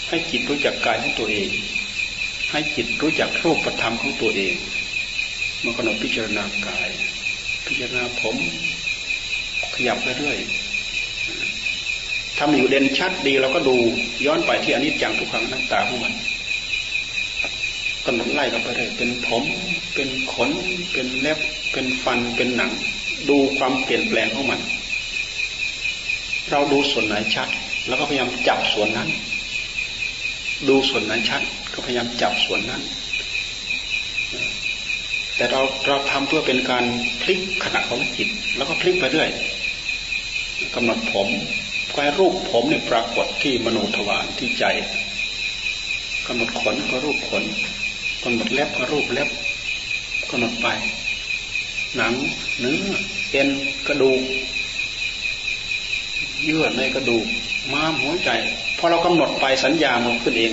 [0.08, 1.48] ให้จิตรู้จักกายของตัวเอง
[2.50, 4.54] ให้จิตรู้จักรูปธรรมของตัวเอง
[5.62, 6.88] มื่อกำหนดพิจารณากาย
[7.66, 8.37] พิจารณาผม
[9.74, 10.38] ขยับไปเรื่อย
[12.38, 13.76] ทำอยู่เด่นชัดดีเราก็ดู
[14.26, 16.14] ย้อนไปที่อนิจจังทุกครั้งน้ำตาของมัน
[18.06, 19.44] กำหนดไล่กันไปเลยเป็นผม
[19.94, 20.50] เป็นขน
[20.92, 21.38] เป็นเล็บ
[21.72, 22.72] เป็นฟัน เป็นหนัง
[23.30, 24.61] ดูความเปลี่ยนแปลงของมัน
[26.50, 27.48] เราดูส่วนไหนชัด
[27.88, 29.08] แล้วก็พยายามจับส่วนนั้น
[30.68, 31.42] ดูส่วนไหนชัด
[31.74, 32.82] ก็พยายามจับส่วนนั้น
[35.37, 36.85] แต่เราเราทำเพื่อเป็นการ
[37.22, 39.30] พลิกขณะของจิต แล้วก็พลิกไปเรื่อย
[40.74, 41.28] กำหนดผม
[41.92, 44.64] ก็ให้รูปผมเนี่ยปรากฏที่มโนทวารที่ใจ
[46.26, 47.44] กำหนดขนก็รูปขน
[48.24, 49.28] กำหนดเล็บก็รูปเล็บ
[50.30, 50.68] กำหนดไป
[51.96, 52.12] หนัง
[52.61, 52.83] เนื้อ
[53.31, 53.48] เอ็น
[53.88, 54.20] กระดูก
[56.44, 57.26] เยื่อในกระดูก
[57.72, 58.31] ม้ามหัวใจ
[58.78, 60.50] พอเรากำหนดไปสัญญามันขึ้นเอง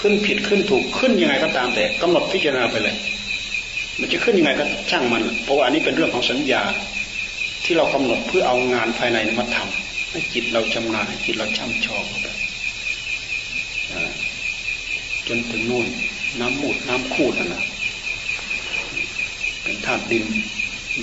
[0.00, 2.96] ขึ้นผิดขึ้นถูกขึ้นยังไงก็ตามแต่กำหนดพิจารณาไปเลย
[4.00, 6.62] มันจะขึ้นยังไงก็ช่างมัน เพราะว่าอันนี้เป็นเรื่องของสัญญา
[7.64, 12.26] ที่เรากำหนดเพื่อเอางานภายในมาทำให้จิตเราชำนาญให้จิตเราช่ำชองไป
[15.28, 15.86] จนถึงนู่น
[16.40, 17.62] น้ำมูดน้ำคูดนั่นนะ
[19.66, 20.24] เป็นธาตุดิน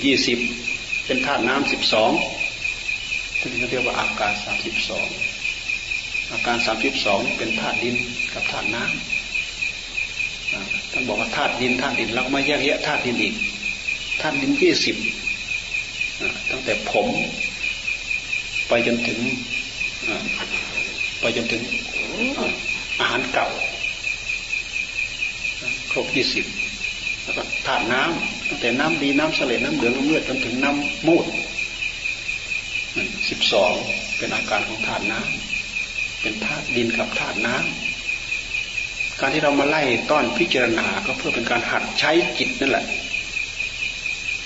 [0.04, 0.38] ยี่สิบ
[1.06, 2.12] เป็นธาตุน้ำสิบสอง
[3.38, 5.06] ที่เรียกว่าอาการสามสิบสอง
[6.32, 7.96] อาการสามสิบสองเป็นธาตุดิน
[8.34, 13.34] กับธาตุน้ำท่านบอกว่าธาตุดินธาตุดินเราไม่แยกแยะธาตุดินอีก
[14.20, 14.96] ธาตุดินยี่สิบ
[16.50, 17.08] ตั้งแต่ผม
[18.68, 19.18] ไปจนถึง
[21.20, 21.62] ไปจนถึง
[23.00, 23.48] อาหารเก่า
[25.90, 26.46] ครบยี่สิบ
[27.24, 28.02] แล้วก็ธาตุน้
[28.48, 31.24] ตั้งแต่น้ำดีน้ำเสลดน้ำเหลืองน้ำเลือดจนถึงน้ำมูด
[33.28, 33.72] สิบสอง
[34.16, 42.86] เป็นอาการของธาตุน้ำเป็นธาตุดินกับธาตุน้ำการที่เรามาไล่ต้อนพิจารณาก็เพื่อเป็นการหัดใช้จิตนั่นแหละ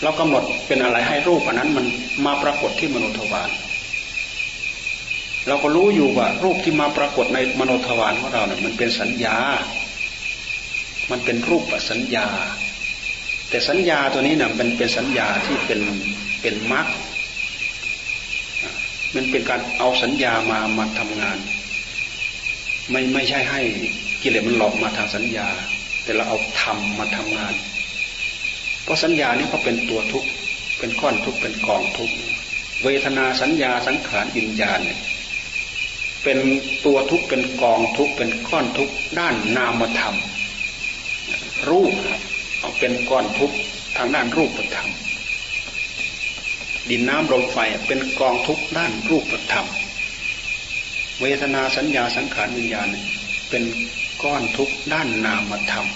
[0.03, 1.87] เรากำหนดเป็นอะไรให้รูปอันนั้นมัน
[2.27, 3.51] มาปรากฏที่มโนทวาร
[5.49, 9.37] เราก็รู้อยู่ว่ารูปที่มาปรากฏในมโนทวารของเราเนี่ยมันเป็นสัญญา
[11.11, 12.29] มันเป็นรูปสัญญา
[13.49, 15.81] แต่สัญญาตัวนี้นี่ยมันเป็นสัญญาที่เป็น
[16.43, 16.87] เป็นมรรค
[19.15, 21.39] มันเป็นการเอาสัญญามามาทำงาน
[22.91, 23.61] ไม่ไม่ใช่ให้
[24.23, 25.49] กิเลสมันหลอกมาทางสัญญา
[26.03, 27.55] แต่เราเอาธรรมมาทำงาน
[28.85, 30.29] เพราะสัญญานี้ก็เป็นตัวทุกข์
[30.79, 32.15] เป็นก้อนทุกข์เป็นกองทุกข์
[32.85, 35.01] เวทนาสัญญาสังขารวิญญาณเนี่ย
[36.25, 36.39] เป็น
[36.87, 40.17] ตัวทุกข์เป็นกองทุกข์เป็นก้อนทุกข์ด้านนามธรรม
[41.69, 41.93] รูป
[42.61, 43.57] เอาเป็นก้อนทุกข์
[43.97, 44.90] ทางด้านรูปธรรม
[46.90, 49.66] ดินน้ำลมไฟเป็นกองทุกข์ด้านรูปธรรม
[51.21, 52.88] เวทนาสัญญาสังขารวิญญาณ
[53.51, 53.62] เป็น
[54.23, 55.87] ก้อนทุกข์ด้านนามธรรม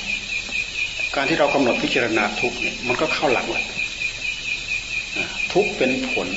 [1.14, 3.64] การที่เรากำหนดพิจารณาทุกเนี่ยมันก็เข้าหลักเลย
[5.53, 6.29] ทุกเป็นผล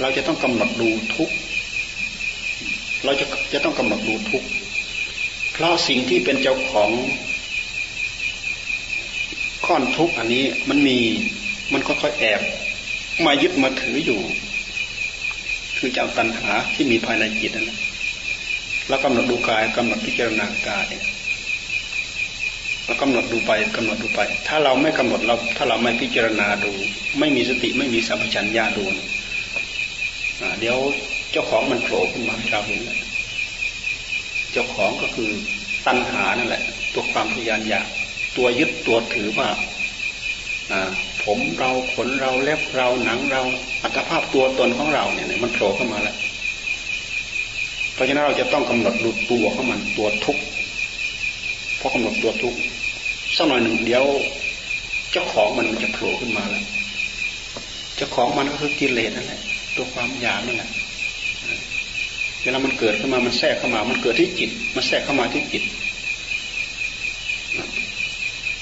[0.00, 1.30] เราจะต้องกำหนดดูทุก
[3.04, 4.44] เราจะจะต้องกำหนดดูทุก
[5.52, 6.90] เพราะสิ่งที่เป็นเจ้าของ
[9.66, 10.98] ก้อนทุกอันนี้มันมี
[11.72, 12.40] มันค่อยๆแอบ
[13.26, 14.20] มายึดมาถืออยู่
[15.78, 17.78] คือเจ้าตัณหาที่มีภายในจิตนั่นแหละ
[18.88, 20.86] เรากำหนดดูกายกำหนดพิจารณากาย
[22.84, 26.72] เรากำหนดดูไปกำหนดดูไป ถ้าเราไม่กำหนดเรา ถ้าเราไม่พิจารณาดู
[27.18, 28.84] ไม่มีสติไม่มีสัมปชัญญะดู
[30.60, 30.76] เดี๋ยว
[31.32, 32.98] เจ้าของมันโผล่ขึ้นมาให้เราเห็นเลย
[34.52, 35.30] เจ้าของก็คือ
[35.86, 37.86] ตัณหานั่นแหละ ตัวความพยานอยาก
[38.36, 39.48] ตัวยึดตัวถือว่า
[41.24, 43.42] ผมเราขนเราเล็บเราหนังเรา
[43.82, 46.16] อัตภาพตัวตนของเราเนี่ยมันโผล่เข้ามาแล้ว
[47.94, 50.42] เพราะฉะนั้นเราจะต้องกำหนดดูตัวของมันตัวทุกข์
[51.80, 52.58] พอกำหนดตัวทุกข์
[53.36, 54.04] สักหน่อยหนึ่งเดียว
[55.12, 56.64] เจ้าของมันจะโผล่ขึ้นมาแล้ว
[57.96, 59.40] เจ้าของมันก็คือกิเลสนั่นแหละ
[59.76, 60.70] ตัวความอยากนั่นแหละ
[62.42, 65.62] เวลามันเกิดขึ้นมามันแทรกเข้ามา มันเกิดที่จิต มันแทรกเข้ามาที่จิต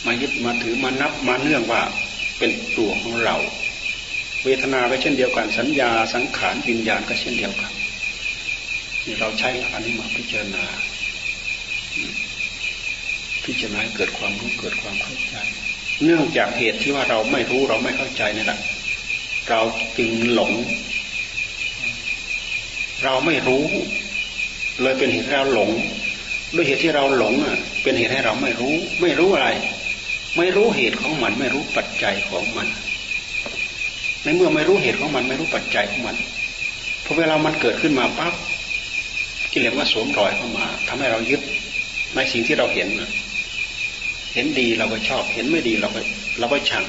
[0.08, 1.82] มายึดมาถือมานับมาเนื่องว่า
[2.38, 3.36] เป็นตัวของเรา
[4.44, 7.72] เวทนาก็เช่นเดียวกัน สัญญาสังขารวิญญาณก็เช่นเดียวกัน
[9.04, 10.64] นี่เราใช้หลักอันนี้มาพิจารณา
[13.44, 15.36] พิจารณาเกิดความรู้เกิดความเข้าใจ
[16.04, 18.60] เนื่องจากเหตุที่ว่าเราไม่รู้เราไม่เข้าใจนี่แหละ
[19.50, 19.60] เรา
[19.98, 20.52] จึงหลง
[23.04, 23.64] เราไม่รู้
[24.82, 25.70] เลยเป็นเหตุให้เราหลง
[26.54, 29.48] ด้วยเหตุที่เราหลงอะ เป็นเหตุให้เราไม่รู้ ไม่รู้อะไร
[30.38, 32.68] ไม่รู้เหตุของมัน ไม่รู้ปัจจัยของมัน
[34.22, 36.16] ในเมื่อไม่รู้เหตุของมัน ไม่รู้ปัจจัยของมัน
[37.04, 38.34] พอเวลามันเกิดขึ้นมาปั๊บ
[39.52, 41.40] กิเลสว่าสวมรอยเข้ามาทำให้เรายึด
[42.14, 42.88] ในสิ่งที่เราเห็น
[44.34, 46.00] เห็นดีเราก็ชอบ เห็นไม่ดีเราก็
[46.38, 46.84] เราก็ชัง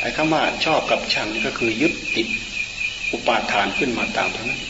[0.00, 2.28] ไอ้คำว่าชอบกับชังนี่ก็คือยึดติด
[3.12, 4.62] อุปาทานขึ้นมาตามทั้งนั้น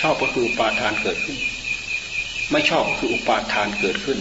[0.00, 1.36] ชอบก็คืออุปาทานเกิดขึ้น
[2.52, 4.18] ไม่ชอบก็คืออุปาทานเกิดขึ้น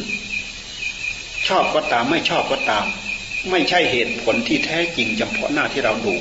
[1.47, 2.85] ชอบก็ตามไม่ชอบก็ตาม
[3.51, 6.15] ไม่ใช่เหตุผลที่แท้จริงจำเพาะหน้าที่เราดู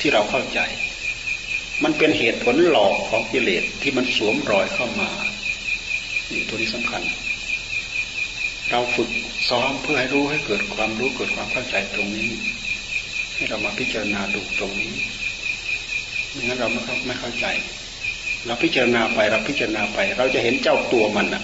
[0.00, 0.60] ที่เราเข้าใจ
[1.84, 5.10] มันเป็นเหตุผลหลอกของกิเลสที่มันสวมรอยเข้ามา
[6.30, 7.02] นี่ตัวนี้สำคัญ
[8.70, 9.10] เราฝึก
[9.48, 12.30] ซ้อมเพื่อให้รู้ให้เกิดความรู้เกิดความเข้าใจตรงนี้
[13.34, 14.94] ให้เรามาพิจารณาดูตรงนี้
[16.30, 17.46] ไม่งั้นเราไม่เข้าไม่เข้าใจ
[18.46, 21.42] เราพิจารณาไปเราพิจารณาไป เราจะเห็นเจ้าตัวมันนะ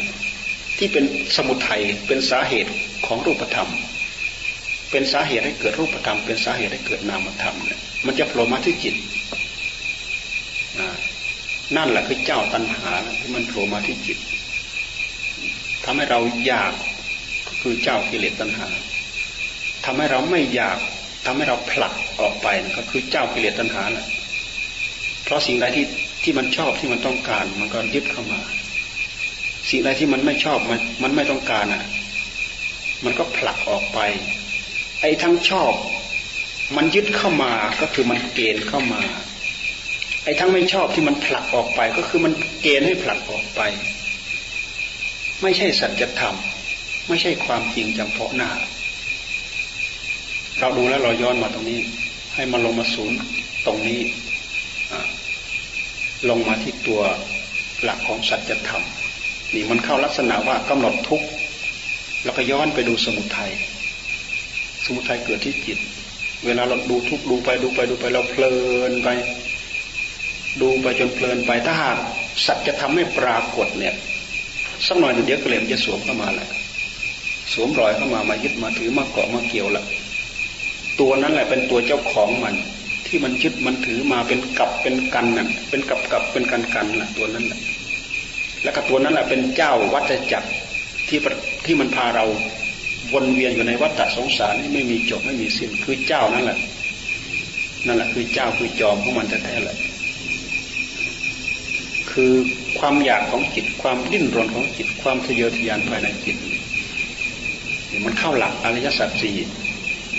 [0.79, 1.05] ที่เป็น
[1.37, 2.73] สมุทัยเป็นสาเหตุ
[3.11, 3.71] ของรูปธรรม
[4.91, 8.95] เป็นสาเหตุให้เกิดรูปธรรม เป็นสาเหตุให้เกิดนามธรรมเนี่ยมันจะโผล่มาที่จิต
[11.77, 14.19] นั่นแหละคือเจ้าตัณหาที่มันโผล่มาที่จิต
[15.85, 16.73] ทำให้เราอยาก
[17.47, 18.69] ก็คือเจ้ากิเลสตัณหา
[19.85, 20.79] ทำให้เราไม่อยาก
[21.27, 22.47] ทำให้เราผลักออกไป
[22.77, 24.07] ก็คือเจ้ากิเลสตัณหาแหละ
[25.25, 25.87] เพราะสิ่งใดที่
[26.23, 28.41] ที่มันชอบที่มันต้องการ มันก็ยึดเข้ามา
[29.71, 31.85] สิ่งใดที่มันไม่ชอบมันมันไม่ต้องการอะ
[33.05, 33.99] มันก็ผลักออกไป
[35.01, 35.73] ไอ้ทั้งชอบ
[36.77, 39.03] มันยึดเข้ามาก็คือมันเกณฑ์เข้ามา
[40.25, 42.33] ไอ้ทั้งไม่ชอบที่มันผลักออกไปก็คือมัน
[42.63, 43.61] เกณฑ์ให้ผลักออกไป
[45.43, 46.37] ไม่ใช่สัจธรรม
[47.09, 48.51] ไม่ใช่ความจริงจำเพาะหน้า
[50.61, 51.81] เราดูแล้วเราย้อนมาตรงนี้
[52.35, 53.19] ให้มันลงมาศูนย์
[53.67, 54.01] ตรงนี้
[56.31, 57.03] ลงมาที่ตัว
[57.83, 58.85] หลักของสัจธรรม
[59.55, 61.27] นี่มันเข้าลักษณะว่ากำหนดทุกข์
[62.25, 63.53] แล้วก็ย้อนไปดูสมุทัย
[64.85, 65.79] สมุทัยเกิดที่จิต
[66.47, 68.55] เวลาเราดูทุกดูไปดูไปดูไปเราเพลิ
[68.91, 69.09] นไป
[70.61, 71.99] ดูไปจนเพลินไปถ้าหาก
[72.47, 73.95] สัจจะทำให้ปรากฏเนี่ย
[74.87, 76.49] สักหน่อยเดี๋ยวเกลียมจะสวมเข้ามาแหละ
[77.53, 79.85] สวมรอยเข้ามามายึดมาถือมาเกาะมาเกี่ยวละ
[81.01, 82.55] ตัวนั้นแหละเป็นตัวเจ้าของมัน
[83.07, 87.61] ที่มันยึดมันถือมาเป็นกับเป็นกันน่ะเป็นกับกับเป็นกันกันน่ะตัวนั้นแหละ
[88.63, 90.51] แล้วก็ตัวนั้นแหละเป็นเจ้าวัฏจักร
[91.11, 91.21] ที่
[91.65, 92.25] ที่มันพาเรา
[93.13, 96.59] วนเวียนอยู่ในวัฏสงสารที่ไม่มีจบไม่มีสิ้นคือเจ้านั่นแหละ
[97.87, 99.79] นั่นแหละคือเจ้าคือจอมของมันแท้ๆเลย
[102.13, 102.33] คือ
[102.79, 106.37] ความอยากของจิตความดิ้นรนของจิตความทะเยอทะยานภายในจิต
[108.07, 109.37] มันเข้าหลักอริยสัจสี่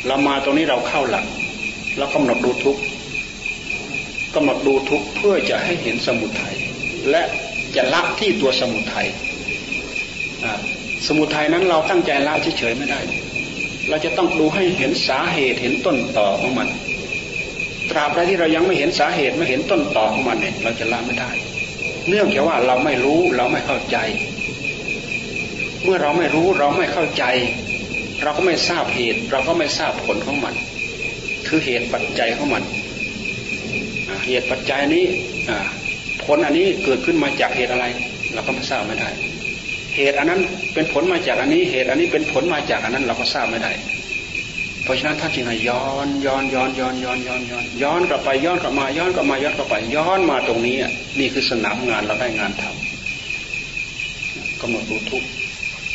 [0.08, 1.25] เรามาตรงนี้เราเข้าหลัก
[1.97, 2.77] เรากำหนดดูทุก
[4.36, 6.56] กำหนดดูทุกเพื่อจะให้เห็นสมุทัย
[7.10, 7.21] และ
[7.75, 9.08] จะละที่ตัวสมุทัย
[11.07, 12.99] สมุทัยนั้นเราตั้งใจละเฉยๆไม่ได้
[13.89, 16.67] เราจะต้องดูให้เห็นสาเหตุเห็นต้นต่อของมัน
[17.91, 21.31] ตราบใดที่เรายังไม่เห็นสาเหตุไม่เห็นต้นต่อของมันเนี่ยเราจะละไม่ได้
[22.07, 23.97] เนื่องจากว่าเราไม่รู้เราไม่เข้าใจ
[25.83, 27.23] เมื่อเราไม่รู้เราไม่เข้าใจ
[28.23, 30.55] เราก็ไม่ทราบเหตุ เราก็ไม่ทราบผลของมัน
[31.47, 32.63] คือเหตุปัจจัยของมัน
[34.25, 35.05] เหตุปัจจัยนี้
[36.25, 37.85] ผลอันนี้เกิดขึ้นมาจากเหตุอะไร
[38.33, 39.09] เราก็ไม่ทราบไม่ได้
[39.95, 40.41] เหตุอันนั้น
[40.73, 43.71] เป็นผลมาจากอันนี้เหตุ อันนี้เป็นผลมาจากอันนั้นเราก็ทราบไม่ได้
[44.84, 50.75] เพราะฉะนั้นท่านจึงให้ย้อนย้อนย้อนย้อนย้อนย้อนย้อนย้อนกลับไปย้อนกลับมาย้อนกลับมาย้อนกลับไปย้อนมาตรงนี้
[51.19, 55.23] นี่คือสนามงานเราได้งานทำกำหนดรู้ทุก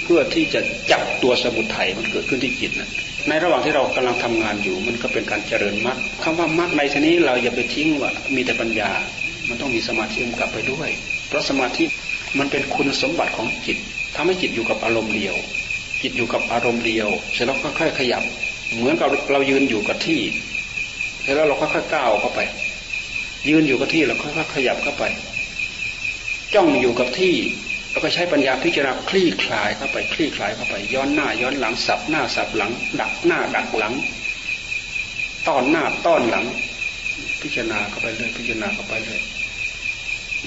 [0.04, 2.90] เพื่อที่จะจับตัวสมุทัยมันเกิดขึ้นที่จิตนะ
[3.28, 8.90] ในระหว่างที่เรากำลังทำงานอยู่ มันก็เป็นการเจริญมรรคคำว่ามรรคในที่นี้เราอย่าไปทิ้งว่ามีแต่ปัญญา
[9.48, 10.88] มันต้องมีสมาธิกลับไปด้วย
[11.28, 11.84] เพราะสมาธิ
[12.38, 13.78] มันเป็นคุณสมบัติของจิต
[14.14, 15.36] ทำให้จิตอยู่กับอารมณ์เดียว
[16.02, 18.22] จิตอยู่กับอารมณ์เดียว เสร็จแล้วค่อยๆขยับ
[18.76, 20.20] เหมือนกับเรายืนอยู่กับที่
[21.22, 22.40] เสร็จแล้วเราค่อยๆก้าวเข้าไป
[23.48, 25.04] ยืนอยู่กับที่เราค่อยๆขยับเข้าไป
[26.54, 27.34] จ้องอยู่กับที่
[27.90, 33.94] เราก็ใช้ปัญญาพิจารณาคลี่คลายเข้าไปคลี่คลายเข้าไป ย้อนหน้าย้อนหลังสับหน้าสับหลัง ดักหน้าดักหลัง
[35.48, 36.44] ต้อนหน้าต้อนหลัง
[37.42, 39.20] พิจารณาเข้าไปเลยพิจารณาเข้าไปเลย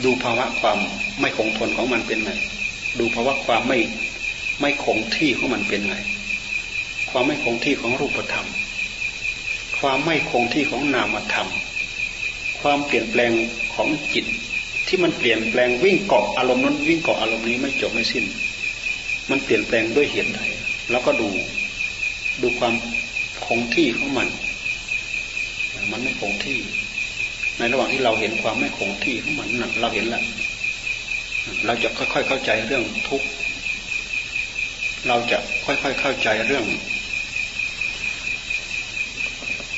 [0.04, 0.78] ดูภาวะความ
[1.20, 2.32] ไม่คงทนของมันเป็นไง
[3.00, 3.80] ดูภาวะความไม่
[4.62, 5.96] ไม่คงที่ของมันเป็นไง
[7.10, 8.48] ความไม่คงที่ของรูปธรรม
[9.80, 11.50] ความไม่คงที่ของนามธรรม
[12.62, 13.32] ความเปลี่ยนแปลง
[13.74, 14.26] ของจิต
[14.88, 18.26] ที่มันเปลี่ยนแปลงวิ่งเกาะอารมณ์นั้นวิ่งเกาะอารมณ์นี้ไม่จบไม่สิ้น
[19.30, 20.42] มันเปลี่ยนแปลงด้วยเหตุใด
[20.92, 21.30] แล้วก็ดู
[22.42, 22.74] ดูความ
[23.46, 24.28] คงที่ของมัน
[25.92, 26.60] มันไม่คงที่
[27.60, 29.48] ในระหว่างที่เราเห็นความไม่คงที่ของมัน
[29.82, 30.24] เราเห็นแล้ว
[31.66, 33.28] เราจะค่อยๆเข้าใจเรื่องทุกข์
[35.08, 36.66] เราจะค่อยๆเข้าใจเรื่อง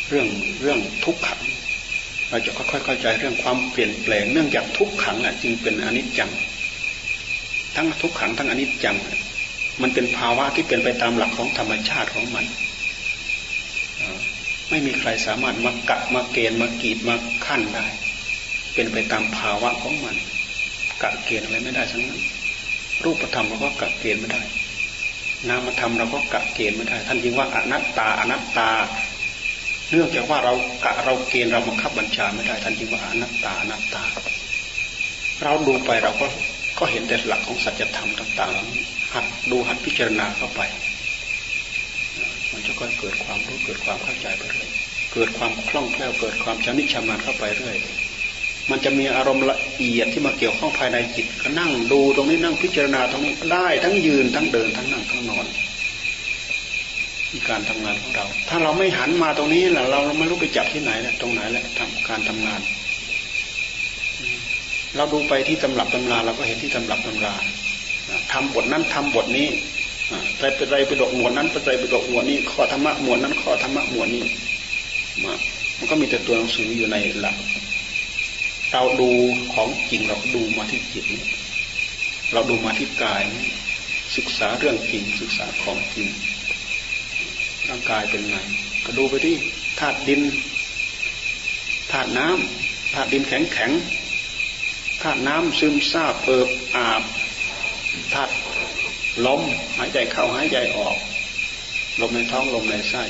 [0.09, 0.27] เรื่อง
[0.61, 1.41] เรื่องทุกขัง
[2.29, 6.31] เราจะค่อยๆเข้าใจเรื่องความเปลี่ยนแปลง เนื่องจากทุกขังอะจึงเป็นอนิจจัง
[7.75, 8.97] ทั้งทุกขังทั้งอนิจจัง
[9.81, 12.45] มันเป็นภาวะที่เป็นไปตามหลักของธรรมชาติของมัน
[14.71, 17.87] ไม่มีใครสามารถมากะมาเกณฑ์มากีดมาขั้นได้
[18.73, 20.15] เป็นไปตามภาวะของมัน
[21.03, 22.21] กะเกณฑ์อะไรไม่ได้ทั้งนั้น
[23.03, 24.41] รูปธรรมเราก็กะเกณฑ์ไม่ได้
[25.49, 28.69] นามธรรมเราก็กะเกณฑ์ไม่ได้ ท่านยิงว่าอนัตตาอนัตตา
[29.89, 30.53] เนื่องจากว่าเรา
[30.85, 34.03] กะเราเกณฑ์เราบังคับบัญชาไม่ได้ ท่านยิงว่าอนัตตาอนัตตา
[35.43, 36.25] เราดูไปเราก็
[36.79, 40.61] ก็เห็นแต่หลักของสัจธรรมต่างๆหัดดูหัดพิจารณาเข้าไป
[42.67, 44.69] จะค่อยเกิดความรู้เกิดความเข้าใจไปเรื่อย
[45.13, 47.75] เกิดความคล่องแคล่วเกิดความชำนิชำนาญเข้าไปเรื่อย
[48.69, 55.45] มันจะมีอารมณ์ละเอียดที่มาเกี่ยวข้องภายในจิตก็นั่งดูตรงนี้นั่งพิจารณาตรงนี้ได้ทั้งยืนทั้งเดินทั้งนั่งทั้งนอน
[57.33, 62.61] มีการทำงานของเรา ถ้าเราไม่หันมาตรงนี้แหละเราไม่รู้ไปจับที่ไหนแหละตรงไหนแหละทำการทำงาน
[64.95, 67.33] เราดูไปที่ตำรับตำราเราก็เห็นที่ตำรับตำรา
[68.33, 69.47] ทำบทนั้นทำบทนี้
[70.37, 74.23] ไตรไปไตรไปดกหมวดนั้นไปไตรไปดกหมวดนี้ ข้อธรรมะหมวดนั้น ข้อธรรมะหมวดนี้
[75.23, 75.33] มา
[75.77, 77.35] มันก็มีแต่ตัวหนังสืออยู่ในหลัก
[78.71, 79.09] เราดู
[79.53, 81.05] ของจริงเราดูมาที่จิต
[82.33, 83.23] เราดูมาที่กาย
[84.15, 86.07] ศึกษาเรื่องจริงศึกษาของจริง
[87.69, 88.37] ร่างกายเป็นไง
[88.85, 89.35] ก็ดูไปที่
[89.79, 90.21] ธาตุดิน
[91.91, 93.71] ธาตุน้ำธาตุดินแข็งแข็ง
[95.01, 97.03] ธาตุน้ำซึมซาบเปิบอาบ
[98.13, 98.30] ธาตุ
[99.25, 99.41] ลม
[99.77, 100.97] หายใจเข้าหายใจออก
[102.01, 103.03] ลมในท้องลมในไส้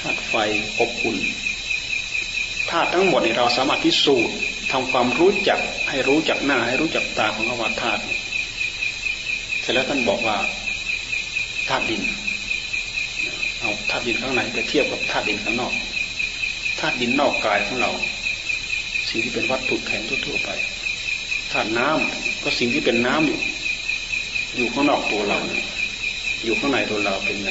[0.00, 0.34] ธาตุไฟ
[0.78, 1.18] อบอุ่น
[2.70, 4.36] ธาตุทั้งหมดนี่เราสามารถพิสูจน์
[4.72, 8.02] ทำความรู้จักให้รู้จักหน้าให้รู้จักตาของอวธาตุ
[9.60, 10.36] เสร็จแล้วท่านบอกว่า
[11.68, 12.02] ธาตุดิน
[13.60, 15.72] เอาธาตุดินข้างในไปเทียบกับธาตุดินข้างนอก
[16.80, 17.90] ธาตุดินนอกกายของเรา
[19.08, 20.50] สิ่งที่เป็นวัตถุแข็งทั่วๆไป
[21.52, 23.40] ธาตุน้ำก็สิ่งที่เป็นน้ำอยู่
[24.56, 25.38] อยู่ข้างนอกตัวเรา
[26.44, 27.50] อยู่ข้างในตัวเราเป็นไง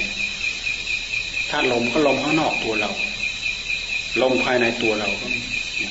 [1.49, 2.91] ธาตุลมก็ลมข้างนอกตัวเรา
[4.21, 5.27] ลมภายในตัวเราก็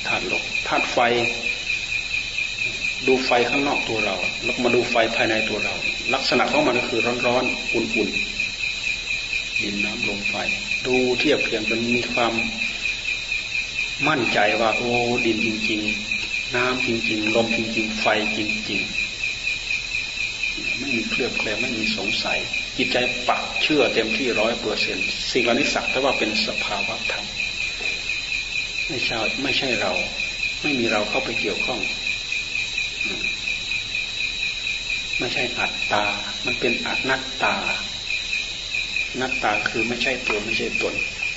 [0.07, 0.97] ธาตุลมธาตุไฟ
[3.07, 5.73] ดูไฟข้างนอกตัวเรา แล้วมาดูไฟภายในตัวเรา
[6.13, 10.35] ลักษณะของมันก็คือร้อนๆอุ่นๆดินน้ำลมไฟ
[10.85, 12.33] ดูเทียบเทียงจนมีความ
[14.07, 14.91] มั่นใจว่า โอ้
[15.25, 15.81] ดินจริง
[16.17, 18.05] ๆ น้ำจริง ๆ ลมจริง ๆ ไฟ
[18.37, 18.39] จ
[18.69, 19.10] ริง ๆ
[20.79, 22.39] ไม่มีเคลือบแคลงไม่มีสงสัย
[22.77, 22.97] จิตใจ
[23.27, 24.97] ปักเชื่อเต็มที่ร้อยเปอร์เซ็น
[25.31, 27.25] สิ่งเหล่านี้สักแต่ว่าเป็นสภาวะธรรม
[28.87, 29.93] ไม่ใช่ไม่ใช่เรา
[30.61, 31.79] ไม่มีเราเข้าไปเกี่ยวข้อง
[35.19, 36.05] ไม่ใช่อัตตา
[36.45, 37.55] มันเป็นอนัตตา
[39.19, 40.93] นัตตาคือไม่ใช่ตัวไม่ใช่ตน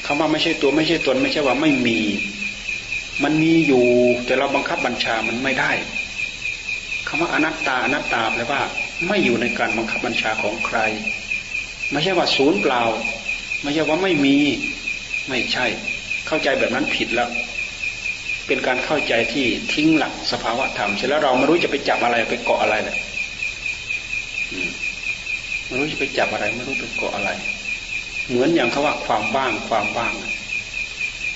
[0.06, 1.98] คำว่าไม่ใช่ตัวไม่ใช่ตน ไม่ใช่ว่าไม่มี
[3.24, 3.86] มันมีอยู่
[4.24, 5.72] แต่เราบังคับบัญชามันไม่ได้
[7.08, 8.60] คำว่าอนัตตาอนัตตาแปลว่า
[9.08, 10.78] ไม่อยู่ในการบังคับบัญชาของใคร
[11.90, 12.82] ไม่ใช่ว่าศูนย์เปล่า
[13.62, 14.36] ไม่ใช่ว่าไม่มี
[15.28, 15.66] ไม่ใช่
[16.26, 17.28] เข้าใจแบบนั้นผิดแล้ว
[18.46, 22.96] เป็นการเข้าใจที่ทิ้งหลักสภาวะธรรมเสร็จแล้วเราไม่รู้จะไปจับอะไรไปเกาะอะไรเลย
[25.66, 27.30] ไม่รู้จะไปจับอะไรไม่รู้ไปเกาะอะไร
[28.28, 30.12] เหมือนอย่างเขาว่าความว่างความว่าง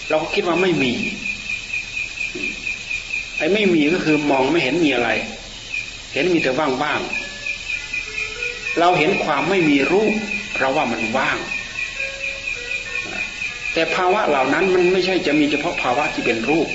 [0.09, 0.93] เราก็คิดว่าไม่มี
[3.39, 5.11] ไอ้ไม่มีก็คือมองไม่เห็นมีอะไร
[6.13, 6.51] เห็นมีแต่
[6.83, 7.28] ว่างๆ
[8.81, 10.13] เราเห็นความไม่มีรูป
[10.59, 11.39] เราว่ามันว่าง
[13.73, 16.69] แต่ภาวะเหล่านั้นมันไม่ใช่จะมีเฉพาะภาวะที่เป็นรูป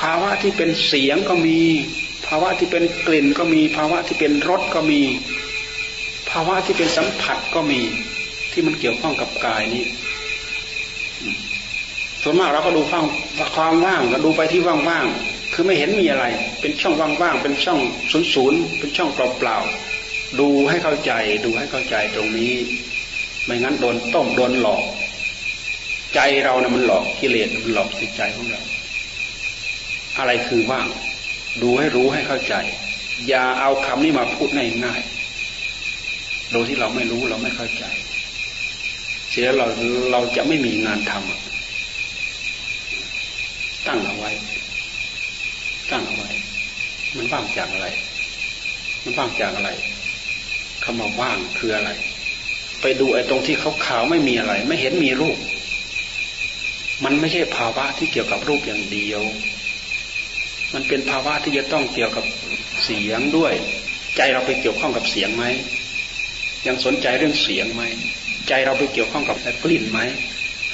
[0.00, 1.58] ภาวะที่เป็นเสียงก็มี
[2.26, 5.00] ภาวะที่เป็นกลิ่นก็มี ภาวะที่เป็นรสก็มี
[6.30, 7.80] ภาวะที่เป็นสัมผัสก็มี
[8.52, 9.84] ที่มันเกี่ยวข้องกับกายนี้
[12.22, 13.04] ส่วนมากเราก็ดูฟัง
[13.56, 16.24] ความว่างก็ดูไปที่ว่างๆ คือไม่เห็นมีอะไร
[16.60, 17.80] เป็นช่องว่างๆ เป็นช่อง
[18.34, 21.12] ศูนย์ๆเป็นช่องเปล่าๆ ดูให้เข้าใจ
[21.44, 22.52] ดูให้เข้าใจตรงนี้
[23.44, 24.84] ไม่งั้นโดนต้มโดนหลอก
[26.14, 28.62] ใจเรานะ่ะมันหลอกกิเลสมันหลอกจิตใจของเรา
[30.18, 30.86] อะไรคือว่าง
[31.62, 32.54] ดูให้รู้ให้เข้าใจ
[33.28, 34.48] อย่าเอาคำนี้มาพูด
[34.84, 37.84] ง่ายๆ โดยที่เราไม่รู้เราไม่เข้าใจ
[39.30, 39.66] เสียเรา
[40.12, 41.18] เราจะไม่มีงานทำ
[43.86, 44.30] ตั้งเอาไว้
[45.90, 46.30] ตั้งเอาไว้
[47.16, 47.86] มันว่างจากอะไร
[49.02, 49.70] มันว่างจากอะไร
[50.84, 51.90] คำว่าว่างคืออะไร
[52.80, 55.38] ไปดูไอ้ตรงที่เขาขาวไม่มีอะไร ไม่เห็นมีรูป
[57.04, 59.22] มันไม่ใช่ภาวะที่เกี่ยวกับรูปอย่างเดียว
[60.74, 62.24] มันเป็นภาวะที่จะต้องเกี่ยวกับ
[62.84, 63.54] เสียงด้วย
[64.16, 65.44] ใจเราไปเกี่ยวข้องกับเสียงไหม
[66.66, 67.82] ยังสนใจเรื่องเสียงไหม
[68.48, 70.00] ใจเราไปเกี่ยวข้องกับกลิ่นไหม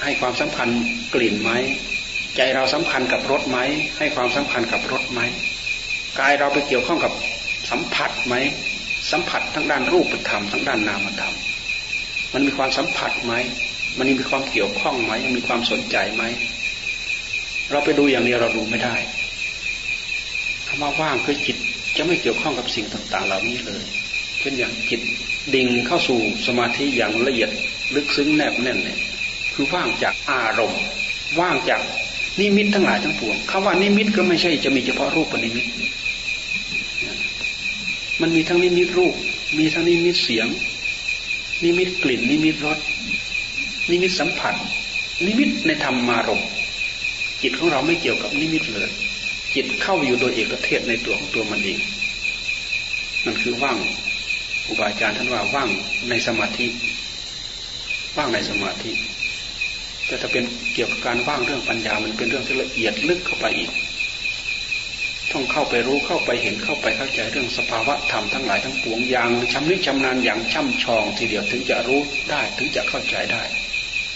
[0.02, 0.68] ให้ความสำคัญ
[1.14, 1.50] กลิ่นไหม
[2.36, 3.58] ใจเราสัมพันธ์กับรถไหม
[3.98, 5.20] ให้ความสัมพันธ์กับรถไหม
[6.18, 7.12] กายเราไปเกี่ยวข้องกับ
[7.70, 8.34] สัมผัสไหม
[9.10, 11.34] สัมผัสทั้งด้านรูปธรรมทั้งด้านนามธรรม
[12.32, 13.34] มันมีความสัมผัสไหม
[13.98, 16.22] มันมีความเกี่ยวข้องไหมมีความสนใจไหม
[17.70, 18.94] เราไปดูอย่างเดียวเราดูไม่ได้
[20.66, 21.56] คำว่าว่างคือจิต
[21.96, 23.82] จะไม่เกี่ยวข้องกับสิ่งต่างๆ เหล่านี้เลย
[24.40, 25.00] เช่นอย่างจิต
[25.54, 27.50] ดิ่งเข้าสู่สมาธิอย่างละเอียด
[27.94, 28.98] ลึกซึ้งแนบแน่นเนี่ย
[29.54, 30.82] คือว่างจากอารมณ์
[31.40, 31.82] ว่างจาก
[32.40, 35.66] นิมิตทั้งหลายทั้งปวงคำว่านิมิตก็ไม่ใช่จะมีเฉพาะรูปนิมิต
[38.20, 39.14] มันมีทั้งนิมิตรูป
[39.58, 40.46] มีทั้งนิมิตเสียง
[41.64, 42.78] นิมิตกลิ่น นิมิตรส
[43.90, 44.54] นิมิตสัมผัส
[45.26, 46.42] นิมิตในธรรมารมณ์
[47.42, 48.90] จิตของเราไม่เกี่ยวกับนิมิตเลย
[49.54, 51.78] จิตเข้าอยู่โดยเอกเทศในตัวของตัวมันเอง
[53.24, 53.78] นั่นคือว่าง
[54.64, 55.68] ครูบาอาจารย์ท่านว่าว่าง
[56.08, 56.66] ในสมาธิ
[58.16, 58.90] ว่างในสมาธิ
[60.06, 60.44] แต่ถ้าเป็น
[60.74, 63.70] เกี่ยวกับการว่างเรื่องปัญญามันเป็นเรื่องที่ละเอียดลึกเข้าไปอีก
[65.32, 72.00] ต้องเข้าไปรู้เข้าไปเห็นเข้าไปเข้าใจเรื่องสภาวะธรรมทั้งหลายทั้งปวงอย่างชำนิชำนาญอย่างช่ำชอง ทีเดียวถึงจะรู้
[72.30, 73.42] ได้ถึงจะเข้าใจได้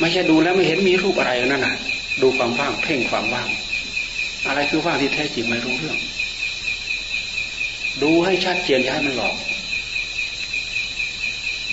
[0.00, 1.76] ไม่ใช่ดูแล้วไม่เห็นมีรูปอะไรนั่นน่ะ
[2.22, 3.48] ดูความว่างเพ่งความว่าง
[4.46, 5.98] อะไรคือว่างที่แท้จริงไม่รู้เรื่อง
[8.02, 9.36] ดูให้ชัดเจนอย่าให้มันหลอก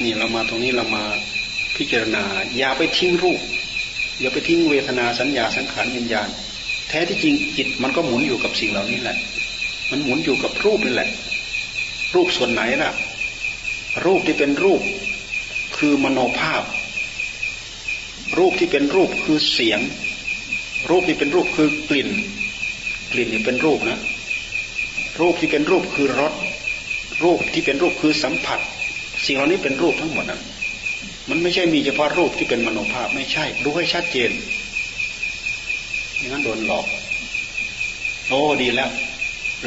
[0.03, 1.03] นี่เรามาตรงนี้เรามา
[1.75, 2.23] พิจารณา
[2.57, 3.39] อย่าไปทิ้งรูป
[4.19, 6.29] อย่าไปทิ้งเวทนาสัญญาสังขารวิญญาณ
[6.89, 9.17] แท้ที่จริงจิตมันก็หมุนอยู่กับสิ่งเหล่านี้แหละ
[9.91, 11.09] มันหมุนอยู่กับรูปนี่แหละ
[12.15, 12.91] รูปส่วนไหนล่ะ
[14.05, 14.81] รูปที่เป็นรูป
[15.77, 16.63] คือมโนภาพ
[18.37, 19.79] รูปที่เป็นรูปคือเสียง
[20.89, 22.09] รูปที่เป็นรูปคือกลิ่น
[23.11, 23.99] กลิ่นนี่เป็นรูปนะ
[25.21, 26.33] รูปที่เป็นรูปคือรส
[27.23, 28.59] รูปที่เป็นรูปคือสัมผัส
[29.25, 30.39] สิ่งเหล่านี้เป็นรูปทั้งหมดนะ
[31.29, 34.31] มันไม่ใช่มีเฉพาะรูปที่เป็นมโนภาพไม่ใช่ดูให้ชัดเจน
[36.17, 36.85] อย่างนั้นโดนหลอก
[38.27, 38.89] โอ้ดีแล้ว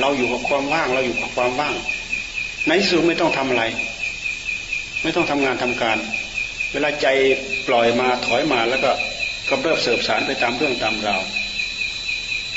[0.01, 1.75] เราอยู่กับความว่าง เราอยู่กับความว่าง
[2.69, 3.65] ในสุดไม่ต้องทำอะไร
[5.03, 5.99] ไม่ต้องทำงานทำการ
[6.73, 7.07] เวลาใจ
[7.69, 8.91] ปล่อยมาถอยมาแล้วก็
[9.51, 11.23] กำเริบเสบสารไปตามเรื่องตามราว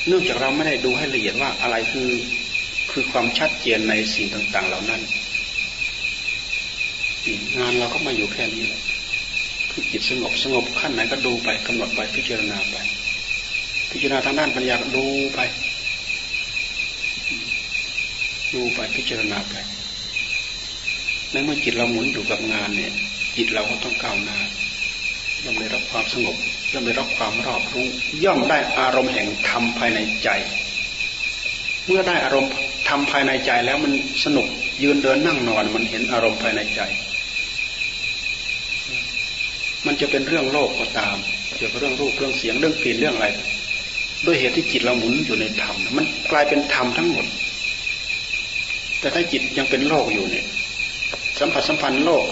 [0.08, 2.10] เนื่องจากเราไม่ได้ดูให้ละเอียดว่าอะไรคือ
[2.91, 5.02] คือความชัดเจนในสิ่งต่าง ๆ เหล่านั้น
[7.60, 8.82] งานเราก็มาอยู่แค่นี้แหละ
[9.80, 12.75] คือจิตสงบสงบขั้นไหนก็ดูไปกำหนดไปพิจารณาไป
[13.91, 15.39] พิจารณาทางด้านปัญญาก็ดูไป
[18.53, 19.55] ดูไปพิจารณาไป
[21.32, 22.93] ในเมื่อจิตเราหมุนอยู่กับงานเนี่ย
[23.36, 24.39] จิตเราก็ต้องก้าวหน้า
[25.43, 26.36] ย่อมได้รับความสงบ
[26.71, 27.88] ย่อมได้รับความรอบรู้
[28.23, 30.30] ย่อมได้อารมณ์แห่งธรรมภายในใจ
[31.86, 32.51] เมื่อได้อารมณ์
[32.89, 33.91] ทำภายในใจแล้วมัน
[34.23, 34.47] สนุก
[34.84, 36.82] ยืนเดินนั่งนอนมันเห็นอารมณ์ภายในใจ
[39.86, 41.15] มันจะเป็นเรื่องโลกก็ตาม
[41.57, 43.27] เกี่ยวกับเรื่องรูปเรื่องเสียงเรื่องกลิ่นเรื่องอะไร
[44.25, 47.25] ด้วยเหตุที่จิตเราหมุนอยู่ในธรรมมันกลายเป็นธรรมทั้งหมด
[48.99, 50.45] แต่ถ้าจิตยังเป็นโลกอยู่เนี่ย
[51.39, 52.25] สัมผัสสัมพันธ์โลก